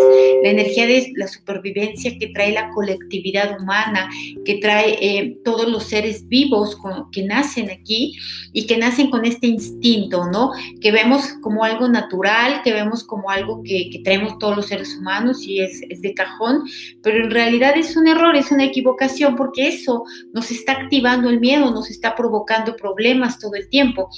la 0.43 0.49
energía 0.49 0.85
de 0.85 1.11
la 1.15 1.27
supervivencia 1.27 2.17
que 2.17 2.27
trae 2.27 2.53
la 2.53 2.69
colectividad 2.69 3.59
humana, 3.59 4.09
que 4.45 4.55
trae 4.55 4.97
eh, 5.01 5.37
todos 5.43 5.67
los 5.67 5.85
seres 5.85 6.27
vivos 6.27 6.77
que 7.11 7.23
nacen 7.23 7.71
aquí 7.71 8.15
y 8.53 8.67
que 8.67 8.77
nacen 8.77 9.09
con 9.09 9.25
este 9.25 9.47
instinto, 9.47 10.27
¿no? 10.31 10.51
Que 10.79 10.91
vemos 10.91 11.27
como 11.41 11.63
algo 11.63 11.87
natural, 11.89 12.61
que 12.63 12.73
vemos 12.73 13.03
como 13.03 13.29
algo 13.29 13.61
que, 13.63 14.01
traemos 14.03 14.37
todos 14.37 14.55
los 14.55 14.67
seres 14.67 14.95
humanos 14.97 15.43
y 15.47 15.59
es, 15.59 15.81
es 15.89 16.01
de 16.01 16.13
cajón, 16.13 16.63
pero 17.01 17.23
en 17.23 17.31
realidad 17.31 17.73
es 17.77 17.95
un 17.95 18.07
error, 18.07 18.35
es 18.35 18.51
una 18.53 18.65
equivocación 18.65 19.35
porque 19.35 19.67
eso 19.67 20.03
nos 20.33 20.51
está 20.51 20.73
activando 20.73 21.29
el 21.29 21.39
miedo, 21.39 21.71
nos 21.71 21.89
está 21.89 22.15
provocando 22.15 22.75
problemas 22.75 23.39
todo 23.39 23.55
el 23.55 23.69
tiempo. 23.69 24.09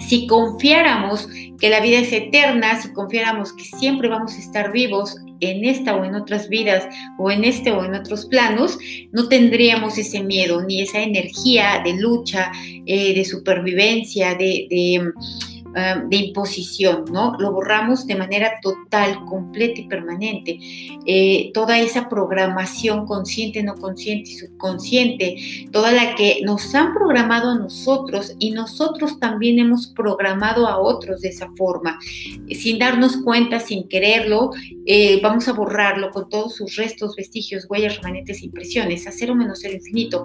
Si 0.00 0.26
confiáramos 0.26 1.28
que 1.58 1.70
la 1.70 1.80
vida 1.80 1.98
es 1.98 2.12
eterna, 2.12 2.80
si 2.80 2.92
confiáramos 2.92 3.52
que 3.54 3.64
siempre 3.64 4.08
vamos 4.08 4.34
a 4.34 4.38
estar 4.38 4.70
vivos 4.70 5.16
en 5.40 5.64
esta 5.64 5.96
o 5.96 6.04
en 6.04 6.14
otras 6.14 6.48
vidas 6.48 6.86
o 7.18 7.30
en 7.30 7.44
este 7.44 7.72
o 7.72 7.84
en 7.84 7.94
otros 7.94 8.26
planos, 8.26 8.78
no 9.12 9.28
tendríamos 9.28 9.96
ese 9.96 10.22
miedo 10.22 10.62
ni 10.62 10.82
esa 10.82 11.00
energía 11.00 11.80
de 11.84 11.94
lucha, 11.94 12.52
eh, 12.84 13.14
de 13.14 13.24
supervivencia, 13.24 14.34
de 14.34 15.00
De 16.08 16.16
imposición, 16.16 17.04
¿no? 17.12 17.36
Lo 17.38 17.52
borramos 17.52 18.06
de 18.06 18.14
manera 18.14 18.60
total, 18.62 19.26
completa 19.26 19.78
y 19.78 19.86
permanente. 19.86 20.58
Eh, 21.04 21.50
toda 21.52 21.78
esa 21.78 22.08
programación 22.08 23.04
consciente, 23.04 23.62
no 23.62 23.74
consciente 23.74 24.30
y 24.30 24.34
subconsciente, 24.36 25.36
toda 25.72 25.92
la 25.92 26.14
que 26.14 26.40
nos 26.42 26.74
han 26.74 26.94
programado 26.94 27.50
a 27.50 27.58
nosotros 27.58 28.34
y 28.38 28.52
nosotros 28.52 29.20
también 29.20 29.58
hemos 29.58 29.88
programado 29.88 30.66
a 30.66 30.78
otros 30.78 31.20
de 31.20 31.28
esa 31.28 31.50
forma, 31.56 31.98
sin 32.50 32.78
darnos 32.78 33.18
cuenta, 33.18 33.60
sin 33.60 33.86
quererlo, 33.86 34.52
eh, 34.88 35.20
vamos 35.20 35.48
a 35.48 35.52
borrarlo 35.52 36.10
con 36.10 36.28
todos 36.28 36.54
sus 36.54 36.76
restos, 36.76 37.16
vestigios, 37.16 37.66
huellas, 37.68 37.96
remanentes, 37.96 38.42
impresiones, 38.42 39.06
a 39.06 39.12
cero 39.12 39.34
menos 39.34 39.58
cero 39.60 39.74
infinito, 39.74 40.24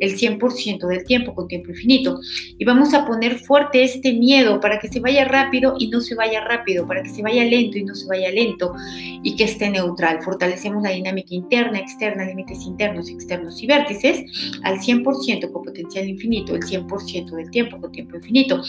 el 0.00 0.18
100% 0.18 0.86
del 0.88 1.04
tiempo 1.04 1.34
con 1.34 1.46
tiempo 1.46 1.70
infinito. 1.70 2.18
Y 2.58 2.64
vamos 2.64 2.92
a 2.92 3.06
poner 3.06 3.38
fuerte 3.38 3.84
este 3.84 4.12
miedo 4.12 4.60
para 4.60 4.78
que 4.80 4.88
se 4.90 5.00
vaya 5.00 5.24
rápido 5.24 5.74
y 5.78 5.88
no 5.88 6.00
se 6.00 6.14
vaya 6.14 6.40
rápido, 6.44 6.86
para 6.86 7.02
que 7.02 7.10
se 7.10 7.22
vaya 7.22 7.44
lento 7.44 7.78
y 7.78 7.84
no 7.84 7.94
se 7.94 8.06
vaya 8.06 8.30
lento 8.30 8.72
y 9.22 9.36
que 9.36 9.44
esté 9.44 9.70
neutral. 9.70 10.22
Fortalecemos 10.22 10.82
la 10.82 10.90
dinámica 10.90 11.34
interna, 11.34 11.78
externa, 11.78 12.24
límites 12.24 12.64
internos, 12.66 13.08
externos 13.08 13.62
y 13.62 13.66
vértices 13.66 14.24
al 14.62 14.78
100% 14.78 15.52
con 15.52 15.62
potencial 15.62 16.08
infinito, 16.08 16.54
el 16.54 16.62
100% 16.62 17.30
del 17.30 17.50
tiempo 17.50 17.80
con 17.80 17.92
tiempo 17.92 18.16
infinito. 18.16 18.62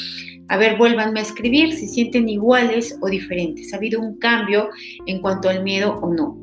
A 0.47 0.57
ver, 0.57 0.77
vuélvanme 0.77 1.19
a 1.19 1.23
escribir 1.23 1.73
si 1.73 1.87
sienten 1.87 2.29
iguales 2.29 2.97
o 3.01 3.09
diferentes. 3.09 3.73
¿Ha 3.73 3.77
habido 3.77 4.01
un 4.01 4.17
cambio 4.17 4.69
en 5.05 5.19
cuanto 5.21 5.49
al 5.49 5.63
miedo 5.63 5.99
o 6.01 6.13
no? 6.13 6.37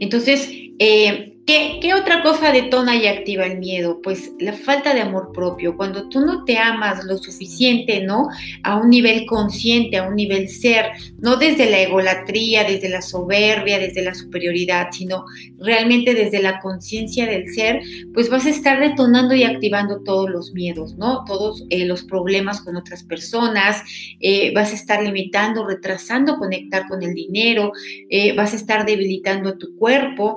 Entonces, 0.00 0.50
eh, 0.78 1.37
¿Qué, 1.48 1.94
otra 1.94 2.22
cosa 2.22 2.52
detona 2.52 2.94
y 2.96 3.06
activa 3.06 3.46
el 3.46 3.58
miedo? 3.58 4.02
Pues 4.02 4.32
la 4.38 4.52
falta 4.52 4.92
de 4.92 5.00
amor 5.00 5.32
propio. 5.32 5.78
Cuando 5.78 6.10
tú 6.10 6.20
no 6.20 6.44
te 6.44 6.58
amas 6.58 7.04
lo 7.04 7.16
suficiente, 7.16 8.02
¿no? 8.02 8.28
A 8.62 8.76
un 8.76 8.90
nivel 8.90 9.24
consciente, 9.24 9.96
a 9.96 10.02
un 10.02 10.14
nivel 10.14 10.50
ser, 10.50 10.90
no 11.16 11.38
desde 11.38 11.70
la 11.70 11.80
egolatría, 11.80 12.64
desde 12.64 12.90
la 12.90 13.00
soberbia, 13.00 13.78
desde 13.78 14.02
la 14.02 14.12
superioridad, 14.12 14.88
sino 14.92 15.24
realmente 15.56 16.12
desde 16.12 16.42
la 16.42 16.60
conciencia 16.60 17.24
del 17.24 17.48
ser, 17.54 17.80
pues 18.12 18.28
vas 18.28 18.44
a 18.44 18.50
estar 18.50 18.78
detonando 18.78 19.34
y 19.34 19.44
activando 19.44 20.02
todos 20.02 20.28
los 20.28 20.52
miedos, 20.52 20.98
¿no? 20.98 21.24
Todos 21.24 21.64
eh, 21.70 21.86
los 21.86 22.02
problemas 22.02 22.60
con 22.60 22.76
otras 22.76 23.04
personas, 23.04 23.82
eh, 24.20 24.52
vas 24.54 24.72
a 24.72 24.74
estar 24.74 25.02
limitando, 25.02 25.66
retrasando 25.66 26.36
conectar 26.36 26.86
con 26.88 27.02
el 27.02 27.14
dinero, 27.14 27.72
eh, 28.10 28.36
vas 28.36 28.52
a 28.52 28.56
estar 28.56 28.84
debilitando 28.84 29.56
tu 29.56 29.74
cuerpo 29.76 30.36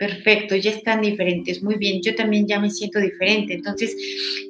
perfecto, 0.00 0.56
ya 0.56 0.70
están 0.70 1.02
diferentes, 1.02 1.62
muy 1.62 1.74
bien, 1.76 2.00
yo 2.02 2.14
también 2.14 2.46
ya 2.46 2.58
me 2.58 2.70
siento 2.70 2.98
diferente. 2.98 3.52
Entonces, 3.52 3.94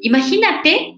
imagínate 0.01 0.95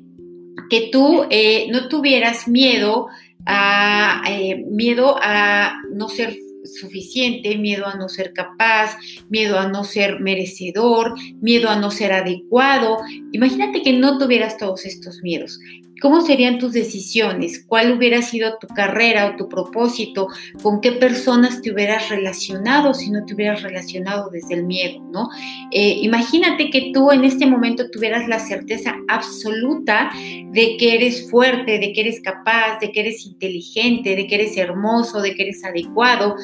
que 0.68 0.90
tú 0.92 1.24
eh, 1.30 1.68
no 1.70 1.88
tuvieras 1.88 2.46
miedo 2.48 3.06
a, 3.46 4.22
eh, 4.28 4.62
miedo 4.68 5.16
a 5.22 5.72
no 5.90 6.10
ser 6.10 6.36
suficiente, 6.64 7.56
miedo 7.56 7.86
a 7.86 7.94
no 7.94 8.10
ser 8.10 8.34
capaz, 8.34 8.98
miedo 9.30 9.58
a 9.58 9.68
no 9.68 9.84
ser 9.84 10.20
merecedor, 10.20 11.14
miedo 11.40 11.70
a 11.70 11.76
no 11.76 11.90
ser 11.90 12.12
adecuado. 12.12 12.98
Imagínate 13.32 13.80
que 13.82 13.94
no 13.94 14.18
tuvieras 14.18 14.58
todos 14.58 14.84
estos 14.84 15.22
miedos. 15.22 15.58
¿Cómo 16.02 16.20
serían 16.20 16.58
tus 16.58 16.72
decisiones? 16.72 17.64
¿Cuál 17.64 17.92
hubiera 17.92 18.22
sido 18.22 18.58
tu 18.58 18.66
carrera 18.66 19.26
o 19.26 19.36
tu 19.36 19.48
propósito? 19.48 20.26
¿Con 20.60 20.80
qué 20.80 20.90
personas 20.90 21.62
te 21.62 21.72
hubieras 21.72 22.08
relacionado 22.08 22.92
si 22.92 23.08
no 23.12 23.24
te 23.24 23.34
hubieras 23.34 23.62
relacionado 23.62 24.28
desde 24.28 24.54
el 24.54 24.64
miedo? 24.64 25.00
¿no? 25.12 25.28
Eh, 25.70 25.98
imagínate 26.02 26.70
que 26.70 26.90
tú 26.92 27.12
en 27.12 27.22
este 27.22 27.46
momento 27.46 27.88
tuvieras 27.88 28.26
la 28.26 28.40
certeza 28.40 28.96
absoluta 29.06 30.10
de 30.50 30.76
que 30.76 30.96
eres 30.96 31.30
fuerte, 31.30 31.78
de 31.78 31.92
que 31.92 32.00
eres 32.00 32.20
capaz, 32.20 32.80
de 32.80 32.90
que 32.90 32.98
eres 32.98 33.24
inteligente, 33.24 34.16
de 34.16 34.26
que 34.26 34.34
eres 34.34 34.56
hermoso, 34.56 35.22
de 35.22 35.36
que 35.36 35.44
eres 35.44 35.62
adecuado 35.64 36.34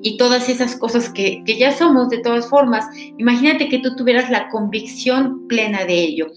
y 0.00 0.16
todas 0.16 0.48
esas 0.48 0.76
cosas 0.76 1.10
que, 1.10 1.42
que 1.44 1.58
ya 1.58 1.76
somos 1.76 2.08
de 2.08 2.18
todas 2.18 2.48
formas. 2.48 2.86
Imagínate 3.18 3.68
que 3.68 3.80
tú 3.80 3.96
tuvieras 3.96 4.30
la 4.30 4.48
convicción 4.48 5.48
plena 5.48 5.84
de 5.86 5.94
ello. 5.94 6.28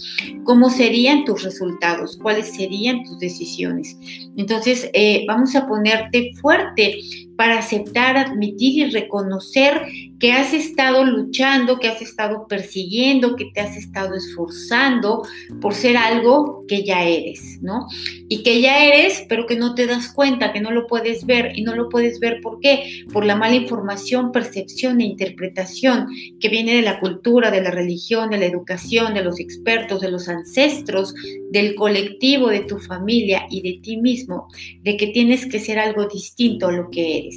¿Cómo 0.45 0.71
serían 0.71 1.25
tus 1.25 1.43
resultados? 1.43 2.17
¿Cuáles 2.19 2.47
serían? 2.47 2.70
Tus 3.03 3.19
decisiones. 3.19 3.97
Entonces, 4.37 4.89
eh, 4.93 5.25
vamos 5.27 5.55
a 5.55 5.67
ponerte 5.67 6.31
fuerte 6.41 6.99
para 7.41 7.57
aceptar, 7.57 8.17
admitir 8.17 8.85
y 8.85 8.91
reconocer 8.91 9.81
que 10.19 10.31
has 10.31 10.53
estado 10.53 11.03
luchando, 11.03 11.79
que 11.79 11.87
has 11.87 11.99
estado 11.99 12.45
persiguiendo, 12.47 13.35
que 13.35 13.45
te 13.51 13.61
has 13.61 13.75
estado 13.75 14.13
esforzando 14.13 15.23
por 15.59 15.73
ser 15.73 15.97
algo 15.97 16.63
que 16.67 16.83
ya 16.83 17.03
eres, 17.03 17.57
¿no? 17.63 17.87
Y 18.29 18.43
que 18.43 18.61
ya 18.61 18.85
eres, 18.85 19.25
pero 19.27 19.47
que 19.47 19.55
no 19.55 19.73
te 19.73 19.87
das 19.87 20.13
cuenta, 20.13 20.53
que 20.53 20.61
no 20.61 20.69
lo 20.69 20.85
puedes 20.85 21.25
ver. 21.25 21.53
Y 21.55 21.63
no 21.63 21.75
lo 21.75 21.89
puedes 21.89 22.19
ver, 22.19 22.41
¿por 22.41 22.59
qué? 22.59 23.03
Por 23.11 23.25
la 23.25 23.35
mala 23.35 23.55
información, 23.55 24.31
percepción 24.31 25.01
e 25.01 25.05
interpretación 25.05 26.05
que 26.39 26.49
viene 26.49 26.75
de 26.75 26.83
la 26.83 26.99
cultura, 26.99 27.49
de 27.49 27.63
la 27.63 27.71
religión, 27.71 28.29
de 28.29 28.37
la 28.37 28.45
educación, 28.45 29.15
de 29.15 29.23
los 29.23 29.39
expertos, 29.39 29.99
de 30.01 30.11
los 30.11 30.29
ancestros, 30.29 31.15
del 31.49 31.73
colectivo, 31.73 32.49
de 32.49 32.61
tu 32.61 32.77
familia 32.77 33.47
y 33.49 33.63
de 33.63 33.81
ti 33.81 33.97
mismo, 33.97 34.47
de 34.83 34.95
que 34.95 35.07
tienes 35.07 35.47
que 35.47 35.59
ser 35.59 35.79
algo 35.79 36.07
distinto 36.07 36.67
a 36.67 36.71
lo 36.71 36.91
que 36.91 37.17
eres. 37.17 37.30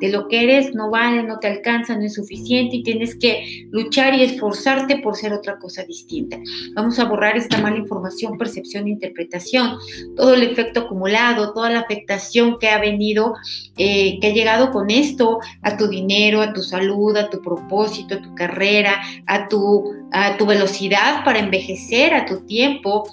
De 0.00 0.10
lo 0.10 0.28
que 0.28 0.42
eres 0.44 0.74
no 0.74 0.90
vale, 0.90 1.22
no 1.22 1.38
te 1.38 1.48
alcanza, 1.48 1.96
no 1.96 2.04
es 2.04 2.14
suficiente 2.14 2.76
y 2.76 2.82
tienes 2.82 3.14
que 3.14 3.66
luchar 3.70 4.14
y 4.14 4.22
esforzarte 4.22 4.98
por 4.98 5.16
ser 5.16 5.32
otra 5.32 5.58
cosa 5.58 5.84
distinta. 5.84 6.38
Vamos 6.74 6.98
a 6.98 7.04
borrar 7.04 7.36
esta 7.36 7.58
mala 7.60 7.76
información, 7.76 8.38
percepción 8.38 8.88
interpretación, 8.88 9.78
todo 10.16 10.34
el 10.34 10.42
efecto 10.42 10.80
acumulado, 10.80 11.52
toda 11.52 11.70
la 11.70 11.80
afectación 11.80 12.58
que 12.58 12.68
ha 12.68 12.80
venido, 12.80 13.34
eh, 13.76 14.18
que 14.20 14.28
ha 14.28 14.32
llegado 14.32 14.70
con 14.70 14.90
esto 14.90 15.38
a 15.62 15.76
tu 15.76 15.88
dinero, 15.88 16.40
a 16.40 16.52
tu 16.52 16.62
salud, 16.62 17.16
a 17.16 17.30
tu 17.30 17.40
propósito, 17.40 18.16
a 18.16 18.22
tu 18.22 18.34
carrera, 18.34 19.00
a 19.26 19.48
tu, 19.48 19.92
a 20.12 20.36
tu 20.36 20.46
velocidad 20.46 21.24
para 21.24 21.38
envejecer, 21.38 22.14
a 22.14 22.26
tu 22.26 22.44
tiempo, 22.46 23.08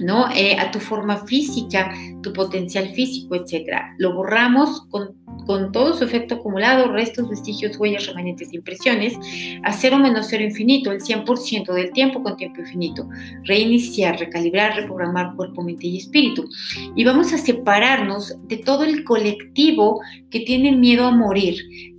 ¿no? 0.00 0.30
Eh, 0.34 0.56
a 0.58 0.70
tu 0.70 0.80
forma 0.80 1.26
física, 1.26 1.92
tu 2.22 2.32
potencial 2.32 2.88
físico, 2.90 3.34
etcétera. 3.34 3.94
Lo 3.98 4.14
borramos 4.14 4.86
con 4.90 5.14
con 5.48 5.72
todo 5.72 5.94
su 5.94 6.04
efecto 6.04 6.34
acumulado, 6.34 6.92
restos, 6.92 7.30
vestigios, 7.30 7.78
huellas, 7.78 8.06
remanentes, 8.06 8.52
impresiones, 8.52 9.14
a 9.62 9.72
cero 9.72 9.98
menos 9.98 10.26
cero 10.28 10.44
infinito, 10.44 10.92
el 10.92 11.00
100% 11.00 11.72
del 11.72 11.90
tiempo 11.92 12.22
con 12.22 12.36
tiempo 12.36 12.60
infinito. 12.60 13.08
Reiniciar, 13.44 14.18
recalibrar, 14.18 14.76
reprogramar 14.76 15.34
cuerpo, 15.36 15.62
mente 15.62 15.86
y 15.86 15.96
espíritu. 15.96 16.46
Y 16.94 17.02
vamos 17.02 17.32
a 17.32 17.38
separarnos 17.38 18.36
de 18.46 18.58
todo 18.58 18.84
el 18.84 19.04
colectivo 19.04 20.02
que 20.30 20.40
tiene 20.40 20.72
miedo 20.72 21.06
a 21.06 21.12
morir. 21.12 21.56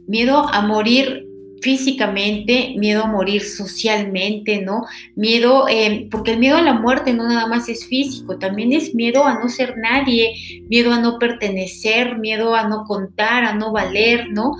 Miedo 0.08 0.48
a 0.48 0.62
morir 0.62 1.29
físicamente, 1.62 2.76
miedo 2.78 3.04
a 3.04 3.08
morir 3.08 3.44
socialmente, 3.44 4.62
¿no? 4.62 4.86
Miedo, 5.16 5.68
eh, 5.68 6.08
porque 6.12 6.32
el 6.32 6.40
miedo 6.40 6.58
a 6.58 6.62
la 6.62 6.74
muerte 6.74 7.14
no 7.14 7.28
nada 7.28 7.48
más 7.48 7.70
es 7.70 7.86
físico, 7.86 8.38
también 8.38 8.74
es 8.74 8.96
miedo 8.96 9.26
a 9.26 9.40
no 9.40 9.50
ser 9.50 9.76
nadie, 9.78 10.34
miedo 10.70 10.94
a 10.94 11.00
no 11.00 11.20
pertenecer, 11.20 12.18
miedo 12.18 12.56
a 12.56 12.68
no 12.68 12.84
contar, 12.86 13.44
a 13.44 13.54
no 13.54 13.72
valer, 13.72 14.30
¿no? 14.30 14.56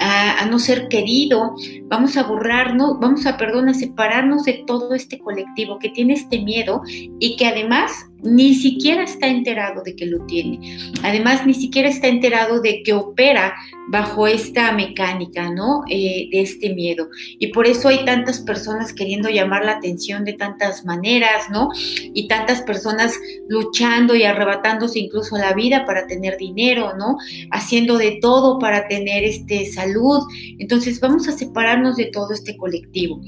A, 0.00 0.44
no 0.46 0.58
ser 0.58 0.88
querido. 0.88 1.54
Vamos 1.84 2.16
a 2.16 2.24
borrarnos, 2.24 2.98
vamos 3.00 3.26
a, 3.26 3.36
perdón, 3.36 3.68
a 3.68 3.74
separarnos 3.74 4.44
de 4.44 4.64
todo 4.66 4.94
este 4.94 5.18
colectivo 5.18 5.78
que 5.78 5.90
tiene 5.90 6.14
este 6.14 6.40
miedo 6.40 6.82
y 7.18 7.36
que 7.36 7.46
además 7.46 8.06
ni 8.22 8.54
siquiera 8.54 9.02
está 9.02 9.26
enterado 9.26 9.82
de 9.82 9.94
que 9.94 10.06
lo 10.06 10.24
tiene. 10.26 10.92
Además, 11.02 11.46
ni 11.46 11.54
siquiera 11.54 11.88
está 11.88 12.08
enterado 12.08 12.60
de 12.60 12.82
que 12.82 12.92
opera 12.92 13.54
bajo 13.88 14.26
esta 14.26 14.72
mecánica, 14.72 15.50
¿no? 15.50 15.82
Eh, 15.90 16.28
de 16.30 16.40
este 16.40 16.74
miedo. 16.74 17.08
Y 17.38 17.48
por 17.48 17.66
eso 17.66 17.88
hay 17.88 18.04
tantas 18.04 18.40
personas 18.40 18.94
queriendo 18.94 19.28
llamar 19.28 19.64
la 19.64 19.72
atención 19.72 20.24
de 20.24 20.32
tantas 20.32 20.84
maneras, 20.84 21.50
¿no? 21.50 21.68
Y 22.14 22.26
tantas 22.28 22.62
personas 22.62 23.12
luchando 23.48 24.14
y 24.14 24.24
arrebatándose 24.24 24.98
incluso 25.00 25.36
la 25.36 25.52
vida 25.52 25.84
para 25.84 26.06
tener 26.06 26.38
dinero, 26.38 26.96
¿no? 26.96 27.16
Haciendo 27.50 27.98
de 27.98 28.18
todo 28.22 28.58
para 28.58 28.88
tener 28.88 29.24
este 29.24 29.66
salud. 29.66 30.22
Entonces 30.58 30.98
vamos 31.00 31.28
a 31.28 31.32
separarnos 31.32 31.96
de 31.96 32.06
todo 32.06 32.32
este 32.32 32.56
colectivo. 32.56 33.20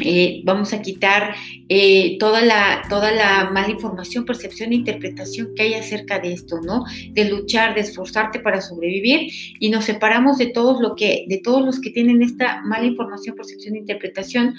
Eh, 0.00 0.42
vamos 0.44 0.72
a 0.72 0.82
quitar 0.82 1.34
eh, 1.68 2.16
toda, 2.18 2.42
la, 2.42 2.82
toda 2.88 3.12
la 3.12 3.50
mala 3.50 3.70
información, 3.70 4.24
percepción 4.24 4.72
e 4.72 4.76
interpretación 4.76 5.54
que 5.54 5.62
hay 5.62 5.74
acerca 5.74 6.18
de 6.18 6.32
esto, 6.32 6.60
¿no? 6.60 6.84
De 7.12 7.28
luchar, 7.28 7.74
de 7.74 7.80
esforzarte 7.80 8.40
para 8.40 8.60
sobrevivir 8.60 9.30
y 9.58 9.70
nos 9.70 9.84
separamos 9.84 10.38
de 10.38 10.46
todos, 10.46 10.80
lo 10.80 10.94
que, 10.94 11.24
de 11.28 11.38
todos 11.38 11.64
los 11.64 11.80
que 11.80 11.90
tienen 11.90 12.22
esta 12.22 12.62
mala 12.62 12.86
información, 12.86 13.36
percepción 13.36 13.74
e 13.74 13.78
interpretación 13.78 14.54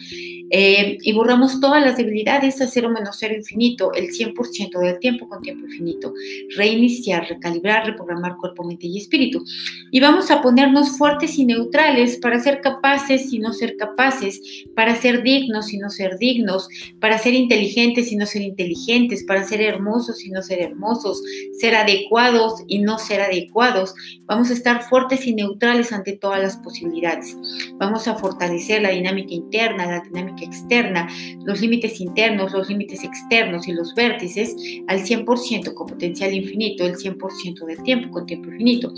eh, 0.49 0.97
y 1.01 1.13
borramos 1.13 1.59
todas 1.59 1.83
las 1.83 1.97
debilidades 1.97 2.61
a 2.61 2.67
cero 2.67 2.89
menos 2.89 3.17
cero 3.19 3.35
infinito, 3.35 3.93
el 3.93 4.07
100% 4.07 4.79
del 4.79 4.99
tiempo 4.99 5.27
con 5.27 5.41
tiempo 5.41 5.65
infinito. 5.65 6.13
Reiniciar, 6.55 7.27
recalibrar, 7.27 7.85
reprogramar 7.85 8.37
cuerpo, 8.37 8.63
mente 8.63 8.87
y 8.87 8.97
espíritu. 8.97 9.43
Y 9.91 9.99
vamos 9.99 10.31
a 10.31 10.41
ponernos 10.41 10.97
fuertes 10.97 11.37
y 11.37 11.45
neutrales 11.45 12.17
para 12.17 12.39
ser 12.39 12.61
capaces 12.61 13.31
y 13.33 13.39
no 13.39 13.53
ser 13.53 13.75
capaces, 13.77 14.65
para 14.75 14.95
ser 14.95 15.21
dignos 15.27 15.73
y 15.73 15.77
no 15.77 15.89
ser 15.89 16.17
dignos, 16.17 16.69
para 17.01 17.17
ser 17.17 17.33
inteligentes 17.33 18.11
y 18.11 18.15
no 18.15 18.25
ser 18.25 18.43
inteligentes, 18.43 19.25
para 19.25 19.43
ser 19.43 19.61
hermosos 19.61 20.23
y 20.23 20.29
no 20.29 20.41
ser 20.41 20.61
hermosos, 20.61 21.21
ser 21.59 21.75
adecuados 21.75 22.63
y 22.67 22.79
no 22.79 22.97
ser 22.97 23.21
adecuados. 23.21 23.93
Vamos 24.25 24.49
a 24.49 24.53
estar 24.53 24.83
fuertes 24.83 25.27
y 25.27 25.33
neutrales 25.33 25.91
ante 25.91 26.13
todas 26.13 26.41
las 26.41 26.55
posibilidades. 26.57 27.35
Vamos 27.77 28.07
a 28.07 28.15
fortalecer 28.15 28.81
la 28.81 28.91
dinámica 28.91 29.33
interna, 29.33 29.85
la 29.85 30.01
dinámica 30.01 30.45
externa, 30.45 31.09
los 31.45 31.59
límites 31.59 31.99
internos, 31.99 32.53
los 32.53 32.69
límites 32.69 33.03
externos 33.03 33.67
y 33.67 33.73
los 33.73 33.93
vértices 33.93 34.55
al 34.87 35.03
100% 35.03 35.73
con 35.73 35.87
potencial 35.87 36.33
infinito, 36.33 36.85
el 36.85 36.95
100% 36.95 37.65
del 37.65 37.83
tiempo 37.83 38.09
con 38.11 38.25
tiempo 38.25 38.49
infinito. 38.49 38.93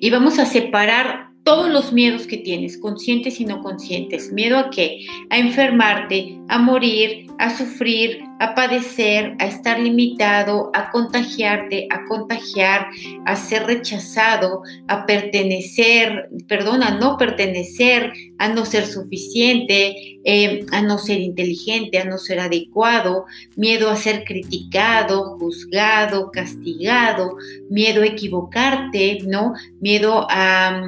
Y 0.00 0.10
vamos 0.10 0.38
a 0.38 0.46
separar 0.46 1.25
todos 1.46 1.70
los 1.70 1.92
miedos 1.92 2.26
que 2.26 2.38
tienes, 2.38 2.76
conscientes 2.76 3.38
y 3.38 3.44
no 3.44 3.62
conscientes. 3.62 4.32
¿Miedo 4.32 4.58
a 4.58 4.68
qué? 4.68 5.06
A 5.30 5.38
enfermarte, 5.38 6.36
a 6.48 6.58
morir, 6.58 7.25
a 7.38 7.56
sufrir, 7.56 8.22
a 8.38 8.54
padecer, 8.54 9.34
a 9.38 9.46
estar 9.46 9.78
limitado, 9.78 10.70
a 10.74 10.90
contagiarte, 10.90 11.86
a 11.90 12.04
contagiar, 12.04 12.88
a 13.24 13.36
ser 13.36 13.64
rechazado, 13.64 14.62
a 14.88 15.06
pertenecer, 15.06 16.28
perdón, 16.48 16.82
a 16.82 16.90
no 16.90 17.16
pertenecer, 17.16 18.12
a 18.38 18.48
no 18.48 18.64
ser 18.64 18.86
suficiente, 18.86 20.18
eh, 20.24 20.66
a 20.72 20.82
no 20.82 20.98
ser 20.98 21.20
inteligente, 21.20 21.98
a 21.98 22.04
no 22.04 22.18
ser 22.18 22.40
adecuado, 22.40 23.24
miedo 23.56 23.90
a 23.90 23.96
ser 23.96 24.24
criticado, 24.24 25.38
juzgado, 25.38 26.30
castigado, 26.30 27.36
miedo 27.70 28.02
a 28.02 28.06
equivocarte, 28.06 29.18
¿no? 29.26 29.54
Miedo 29.80 30.26
a, 30.28 30.82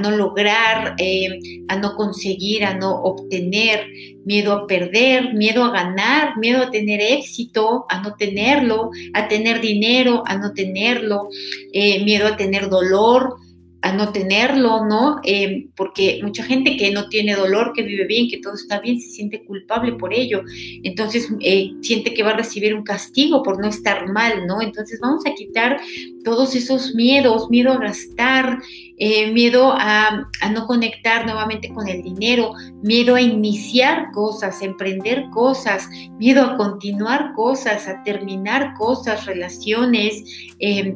no 0.00 0.10
lograr, 0.10 0.94
eh, 0.98 1.38
a 1.68 1.76
no 1.76 1.96
conseguir, 1.96 2.64
a 2.64 2.74
no 2.74 2.94
obtener, 3.02 3.86
miedo 4.24 4.52
a 4.52 4.66
perder, 4.66 5.34
miedo 5.34 5.64
a 5.64 5.70
ganar, 5.70 5.93
miedo 6.36 6.62
a 6.62 6.70
tener 6.70 7.00
éxito, 7.00 7.86
a 7.88 8.00
no 8.00 8.14
tenerlo, 8.14 8.90
a 9.12 9.28
tener 9.28 9.60
dinero, 9.60 10.22
a 10.26 10.36
no 10.36 10.52
tenerlo, 10.52 11.28
eh, 11.72 12.04
miedo 12.04 12.26
a 12.26 12.36
tener 12.36 12.68
dolor, 12.68 13.36
a 13.84 13.92
no 13.92 14.12
tenerlo, 14.12 14.86
¿no? 14.86 15.20
Eh, 15.24 15.68
porque 15.76 16.18
mucha 16.22 16.42
gente 16.42 16.78
que 16.78 16.90
no 16.90 17.10
tiene 17.10 17.34
dolor, 17.36 17.74
que 17.74 17.82
vive 17.82 18.06
bien, 18.06 18.30
que 18.30 18.38
todo 18.38 18.54
está 18.54 18.80
bien, 18.80 18.98
se 18.98 19.10
siente 19.10 19.44
culpable 19.44 19.92
por 19.92 20.14
ello. 20.14 20.40
Entonces 20.82 21.28
eh, 21.40 21.70
siente 21.82 22.14
que 22.14 22.22
va 22.22 22.30
a 22.30 22.36
recibir 22.38 22.74
un 22.74 22.82
castigo 22.82 23.42
por 23.42 23.60
no 23.60 23.68
estar 23.68 24.10
mal, 24.10 24.46
¿no? 24.46 24.62
Entonces 24.62 25.00
vamos 25.02 25.26
a 25.26 25.34
quitar 25.34 25.78
todos 26.24 26.54
esos 26.54 26.94
miedos, 26.94 27.50
miedo 27.50 27.72
a 27.72 27.78
gastar, 27.78 28.58
eh, 28.96 29.30
miedo 29.32 29.74
a, 29.76 30.30
no 30.50 30.66
conectar 30.66 31.26
nuevamente 31.26 31.68
con 31.68 31.86
el 31.86 32.02
dinero, 32.02 32.52
miedo 32.82 33.16
a 33.16 33.20
iniciar 33.20 34.12
cosas, 34.12 34.62
emprender 34.62 35.26
cosas, 35.30 35.90
miedo 36.18 36.42
a 36.42 36.56
continuar 36.56 37.34
cosas, 37.34 37.86
a 37.86 38.02
terminar 38.02 38.72
cosas, 38.78 39.26
relaciones, 39.26 40.22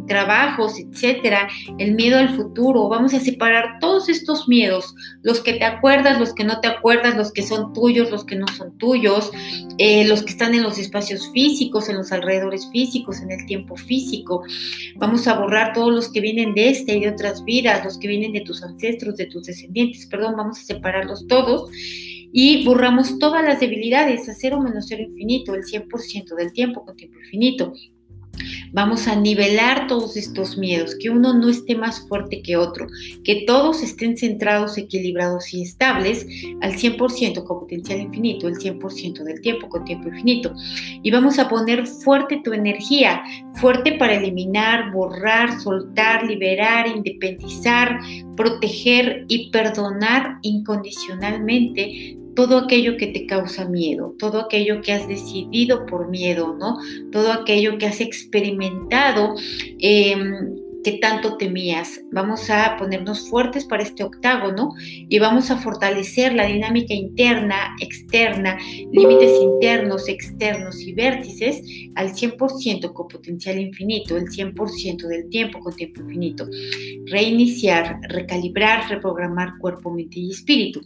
trabajos, 0.07 0.79
etcétera, 0.79 1.49
el 1.77 1.95
miedo 1.95 2.19
al 2.19 2.35
futuro. 2.35 2.78
Vamos 2.87 3.15
a 3.15 3.21
separar 3.21 3.79
todos 3.81 4.11
estos 4.11 4.47
miedos, 4.47 4.95
los 5.23 5.41
que 5.41 5.55
te 5.55 5.65
acuerdas, 5.65 6.21
los 6.21 6.35
que 6.35 6.45
no 6.45 6.61
te 6.61 6.69
acuerdas, 6.69 7.17
los 7.17 7.33
que 7.33 7.43
son 7.43 7.73
tuyos, 7.73 8.11
los 8.11 8.25
que 8.25 8.37
no 8.37 8.47
son 8.49 8.77
tuyos, 8.77 9.31
eh, 9.79 10.07
los 10.07 10.23
que 10.23 10.33
están 10.33 10.55
en 10.55 10.63
los 10.63 10.79
espacios 10.79 11.31
físicos, 11.33 11.89
en 11.89 11.97
los 11.97 12.13
alrededores 12.13 12.69
físicos, 12.71 13.21
en 13.21 13.33
el 13.33 13.47
tiempo 13.47 13.77
físico. 13.77 14.43
Vamos 14.97 15.27
a 15.27 15.39
borrar 15.39 15.73
todos 15.73 15.93
los 15.93 16.13
que 16.13 16.21
vienen 16.21 16.55
de 16.55 16.69
esta 16.69 16.93
y 16.93 17.01
de 17.01 17.09
otras 17.09 17.43
vidas 17.45 17.99
que 17.99 18.09
vienen 18.09 18.33
de 18.33 18.43
tus 18.43 18.63
ancestros, 18.63 19.17
de 19.17 19.27
tus 19.27 19.45
descendientes, 19.45 20.07
perdón, 20.07 20.35
vamos 20.37 20.59
a 20.59 20.63
separarlos 20.63 21.27
todos 21.27 21.71
y 22.33 22.65
borramos 22.65 23.19
todas 23.19 23.43
las 23.43 23.61
debilidades 23.61 24.29
a 24.29 24.35
cero 24.35 24.61
menos 24.61 24.87
cero 24.89 25.03
infinito, 25.03 25.55
el 25.55 25.65
100% 25.65 26.35
del 26.37 26.53
tiempo 26.53 26.85
con 26.85 26.97
tiempo 26.97 27.19
infinito. 27.19 27.73
Vamos 28.73 29.09
a 29.09 29.17
nivelar 29.17 29.87
todos 29.87 30.17
estos 30.17 30.59
miedos, 30.59 30.97
que 31.01 31.11
uno 31.11 31.35
no 31.35 31.49
esté 31.49 31.75
más 31.75 32.07
fuerte 32.09 32.43
que 32.43 32.57
otro, 32.57 32.87
que 33.25 33.45
todos 33.47 33.83
estén 33.83 34.17
centrados, 34.17 34.77
equilibrados 34.77 35.53
y 35.55 35.63
estables 35.63 36.27
al 36.61 36.73
100% 36.73 37.45
con 37.45 37.61
potencial 37.61 38.01
infinito, 38.01 38.49
el 38.49 38.57
100% 38.57 39.23
del 39.25 39.41
tiempo 39.41 39.69
con 39.69 39.85
tiempo 39.85 40.09
infinito. 40.09 40.53
Y 41.03 41.11
vamos 41.11 41.39
a 41.39 41.49
poner 41.49 41.87
fuerte 41.87 42.41
tu 42.45 42.53
energía, 42.53 43.23
fuerte 43.55 43.93
para 43.93 44.17
eliminar, 44.17 44.93
borrar, 44.93 45.61
soltar, 45.61 46.25
liberar, 46.25 46.87
independizar, 46.87 47.99
proteger 48.37 49.25
y 49.29 49.51
perdonar 49.51 50.39
incondicionalmente 50.43 52.18
todo 52.39 52.57
aquello 52.57 52.97
que 52.97 53.09
te 53.09 53.27
causa 53.27 53.65
miedo, 53.65 54.15
todo 54.17 54.39
aquello 54.39 54.81
que 54.81 54.93
has 54.93 55.09
decidido 55.09 55.87
por 55.87 56.09
miedo, 56.09 56.55
¿no? 56.57 56.79
Todo 57.11 57.33
aquello 57.33 57.79
que 57.79 57.87
has 57.87 58.01
experimentado. 58.01 59.35
Em, 59.81 60.55
que 60.85 60.93
tanto 60.93 61.37
temías. 61.37 62.01
Vamos 62.13 62.49
a 62.51 62.77
ponernos 62.79 63.29
fuertes 63.29 63.65
para 63.65 63.83
este 63.83 64.05
octágono 64.05 64.71
y 64.79 65.19
vamos 65.19 65.51
a 65.51 65.59
fortalecer 65.59 66.33
la 66.33 66.47
dinámica 66.47 66.95
interna, 66.95 67.75
externa, 67.81 68.57
límites 68.93 69.33
internos, 69.43 70.09
externos 70.09 70.81
y 70.81 70.93
vértices 70.93 71.61
al 71.97 72.15
100% 72.15 72.93
con 72.93 73.09
potencial 73.09 73.59
infinito, 73.59 74.17
el 74.17 74.27
100% 74.29 75.09
del 75.09 75.29
tiempo 75.29 75.59
con 75.59 75.75
tiempo 75.75 76.03
infinito. 76.03 76.47
Reiniciar, 77.07 77.99
recalibrar, 78.09 78.89
reprogramar 78.89 79.59
cuerpo, 79.59 79.91
mente 79.91 80.21
y 80.21 80.31
espíritu. 80.31 80.81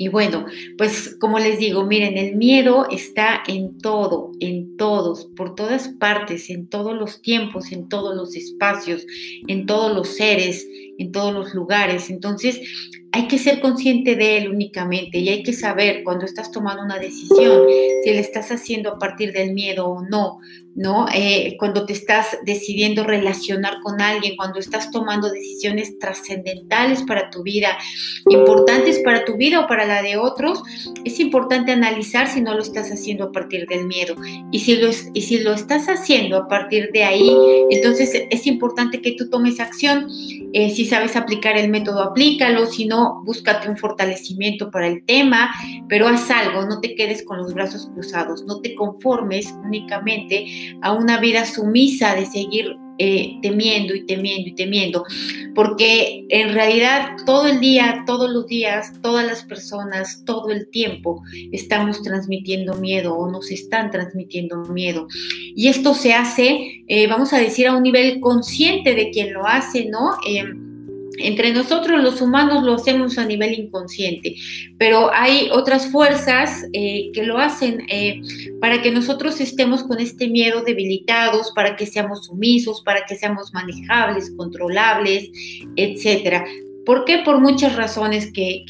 Y 0.00 0.08
bueno, 0.08 0.46
pues 0.78 1.14
como 1.20 1.38
les 1.38 1.58
digo, 1.58 1.84
miren, 1.84 2.16
el 2.16 2.34
miedo 2.34 2.86
está 2.90 3.42
en 3.46 3.76
todo, 3.76 4.32
en 4.40 4.78
todos, 4.78 5.26
por 5.36 5.54
todas 5.54 5.88
partes, 5.88 6.48
en 6.48 6.68
todos 6.68 6.96
los 6.96 7.20
tiempos, 7.20 7.70
en 7.70 7.86
todos 7.90 8.16
los 8.16 8.34
espacios, 8.34 9.04
en 9.46 9.66
todos 9.66 9.94
los 9.94 10.08
seres, 10.08 10.66
en 10.96 11.12
todos 11.12 11.34
los 11.34 11.52
lugares. 11.52 12.08
Entonces, 12.08 12.62
hay 13.12 13.26
que 13.26 13.38
ser 13.38 13.60
consciente 13.60 14.14
de 14.14 14.38
él 14.38 14.48
únicamente 14.48 15.18
y 15.18 15.28
hay 15.28 15.42
que 15.42 15.52
saber 15.52 16.02
cuando 16.04 16.24
estás 16.24 16.50
tomando 16.52 16.82
una 16.82 16.98
decisión 16.98 17.66
si 18.04 18.10
le 18.10 18.20
estás 18.20 18.50
haciendo 18.52 18.90
a 18.90 18.98
partir 18.98 19.32
del 19.32 19.52
miedo 19.52 19.88
o 19.88 20.02
no, 20.02 20.38
¿no? 20.76 21.06
Eh, 21.12 21.56
cuando 21.58 21.84
te 21.86 21.92
estás 21.92 22.38
decidiendo 22.44 23.02
relacionar 23.02 23.80
con 23.82 24.00
alguien, 24.00 24.36
cuando 24.36 24.60
estás 24.60 24.90
tomando 24.90 25.28
decisiones 25.28 25.98
trascendentales 25.98 27.02
para 27.02 27.30
tu 27.30 27.42
vida, 27.42 27.76
importantes 28.28 29.00
para 29.00 29.24
tu 29.24 29.36
vida 29.36 29.60
o 29.60 29.66
para 29.66 29.86
la 29.86 30.02
de 30.02 30.16
otros, 30.16 30.62
es 31.04 31.18
importante 31.18 31.72
analizar 31.72 32.28
si 32.28 32.40
no 32.40 32.54
lo 32.54 32.62
estás 32.62 32.90
haciendo 32.90 33.24
a 33.24 33.32
partir 33.32 33.66
del 33.66 33.86
miedo. 33.86 34.14
Y 34.52 34.60
si 34.60 34.76
lo, 34.76 34.88
y 35.14 35.22
si 35.22 35.40
lo 35.40 35.52
estás 35.52 35.88
haciendo 35.88 36.36
a 36.36 36.48
partir 36.48 36.90
de 36.92 37.04
ahí, 37.04 37.36
entonces 37.70 38.26
es 38.30 38.46
importante 38.46 39.02
que 39.02 39.12
tú 39.12 39.28
tomes 39.28 39.58
acción. 39.58 40.08
Eh, 40.52 40.70
si 40.70 40.86
sabes 40.86 41.16
aplicar 41.16 41.56
el 41.56 41.70
método, 41.70 42.02
aplícalo. 42.02 42.66
Si 42.66 42.86
no, 42.86 42.99
búscate 43.24 43.68
un 43.68 43.76
fortalecimiento 43.76 44.70
para 44.70 44.86
el 44.86 45.04
tema, 45.04 45.50
pero 45.88 46.08
haz 46.08 46.30
algo, 46.30 46.66
no 46.66 46.80
te 46.80 46.94
quedes 46.94 47.24
con 47.24 47.38
los 47.38 47.54
brazos 47.54 47.90
cruzados, 47.92 48.44
no 48.44 48.60
te 48.60 48.74
conformes 48.74 49.54
únicamente 49.64 50.46
a 50.82 50.92
una 50.92 51.18
vida 51.18 51.44
sumisa 51.44 52.14
de 52.14 52.26
seguir 52.26 52.76
eh, 53.02 53.38
temiendo 53.40 53.94
y 53.94 54.04
temiendo 54.04 54.50
y 54.50 54.54
temiendo, 54.54 55.06
porque 55.54 56.26
en 56.28 56.52
realidad 56.52 57.16
todo 57.24 57.46
el 57.46 57.58
día, 57.58 58.04
todos 58.06 58.30
los 58.30 58.46
días, 58.46 58.92
todas 59.00 59.24
las 59.26 59.42
personas, 59.44 60.22
todo 60.26 60.50
el 60.50 60.68
tiempo 60.68 61.22
estamos 61.50 62.02
transmitiendo 62.02 62.74
miedo 62.74 63.14
o 63.14 63.30
nos 63.30 63.50
están 63.50 63.90
transmitiendo 63.90 64.58
miedo. 64.66 65.06
Y 65.56 65.68
esto 65.68 65.94
se 65.94 66.12
hace, 66.12 66.84
eh, 66.88 67.06
vamos 67.06 67.32
a 67.32 67.38
decir, 67.38 67.68
a 67.68 67.74
un 67.74 67.84
nivel 67.84 68.20
consciente 68.20 68.94
de 68.94 69.08
quien 69.10 69.32
lo 69.32 69.46
hace, 69.46 69.86
¿no? 69.86 70.16
Em, 70.26 70.69
entre 71.18 71.52
nosotros 71.52 72.02
los 72.02 72.20
humanos 72.20 72.62
lo 72.62 72.74
hacemos 72.74 73.18
a 73.18 73.24
nivel 73.24 73.54
inconsciente, 73.54 74.36
pero 74.78 75.12
hay 75.12 75.48
otras 75.52 75.90
fuerzas 75.90 76.64
eh, 76.72 77.10
que 77.12 77.24
lo 77.24 77.38
hacen 77.38 77.82
eh, 77.88 78.20
para 78.60 78.80
que 78.82 78.90
nosotros 78.90 79.40
estemos 79.40 79.82
con 79.82 79.98
este 79.98 80.28
miedo 80.28 80.62
debilitados, 80.62 81.52
para 81.54 81.76
que 81.76 81.86
seamos 81.86 82.26
sumisos, 82.26 82.82
para 82.82 83.04
que 83.06 83.16
seamos 83.16 83.52
manejables, 83.52 84.32
controlables, 84.36 85.30
etcétera. 85.76 86.44
¿Por 86.90 87.04
qué? 87.04 87.18
Por 87.18 87.40
muchas 87.40 87.76
razones 87.76 88.32
que, 88.32 88.64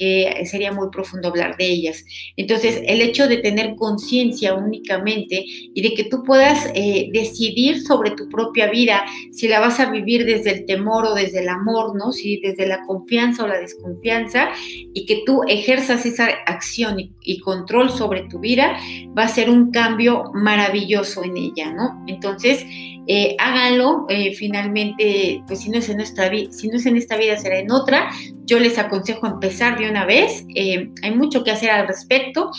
sería 0.44 0.72
muy 0.72 0.90
profundo 0.90 1.28
hablar 1.28 1.56
de 1.56 1.64
ellas. 1.64 2.04
Entonces, 2.36 2.82
el 2.86 3.00
hecho 3.00 3.26
de 3.26 3.38
tener 3.38 3.76
conciencia 3.76 4.52
únicamente 4.52 5.42
y 5.46 5.80
de 5.80 5.94
que 5.94 6.04
tú 6.04 6.22
puedas 6.22 6.70
eh, 6.74 7.08
decidir 7.14 7.80
sobre 7.80 8.10
tu 8.10 8.28
propia 8.28 8.70
vida, 8.70 9.06
si 9.32 9.48
la 9.48 9.58
vas 9.58 9.80
a 9.80 9.90
vivir 9.90 10.26
desde 10.26 10.50
el 10.50 10.66
temor 10.66 11.06
o 11.06 11.14
desde 11.14 11.40
el 11.40 11.48
amor, 11.48 11.96
¿no? 11.96 12.12
Si 12.12 12.38
desde 12.42 12.66
la 12.66 12.82
confianza 12.82 13.44
o 13.44 13.46
la 13.46 13.58
desconfianza, 13.58 14.50
y 14.92 15.06
que 15.06 15.22
tú 15.24 15.40
ejerzas 15.48 16.04
esa 16.04 16.26
acción 16.44 16.98
y, 17.22 17.40
control 17.40 17.88
sobre 17.88 18.24
tu 18.28 18.38
vida, 18.38 18.76
va 19.16 19.22
a 19.22 19.28
ser 19.28 19.48
un 19.48 19.70
cambio 19.70 20.24
maravilloso 20.34 21.24
en 21.24 21.38
ella, 21.38 21.72
¿no? 21.72 22.04
Entonces, 22.06 22.66
eh, 23.12 23.34
háganlo, 23.40 24.06
eh, 24.08 24.34
finalmente, 24.36 25.42
pues 25.48 25.62
si 25.62 25.68
no, 25.68 25.78
es 25.78 25.88
en 25.88 25.96
nuestra 25.96 26.30
si 26.52 26.68
no 26.68 26.76
es 26.76 26.86
en 26.86 26.96
esta 26.96 27.16
vida, 27.16 27.36
será 27.36 27.58
en 27.58 27.72
otra 27.72 28.08
yo 28.50 28.58
les 28.58 28.78
aconsejo 28.78 29.28
empezar 29.28 29.78
de 29.78 29.88
una 29.88 30.04
vez. 30.04 30.44
Eh, 30.56 30.90
hay 31.02 31.14
mucho 31.14 31.44
que 31.44 31.52
hacer 31.52 31.70
al 31.70 31.86
respecto 31.86 32.50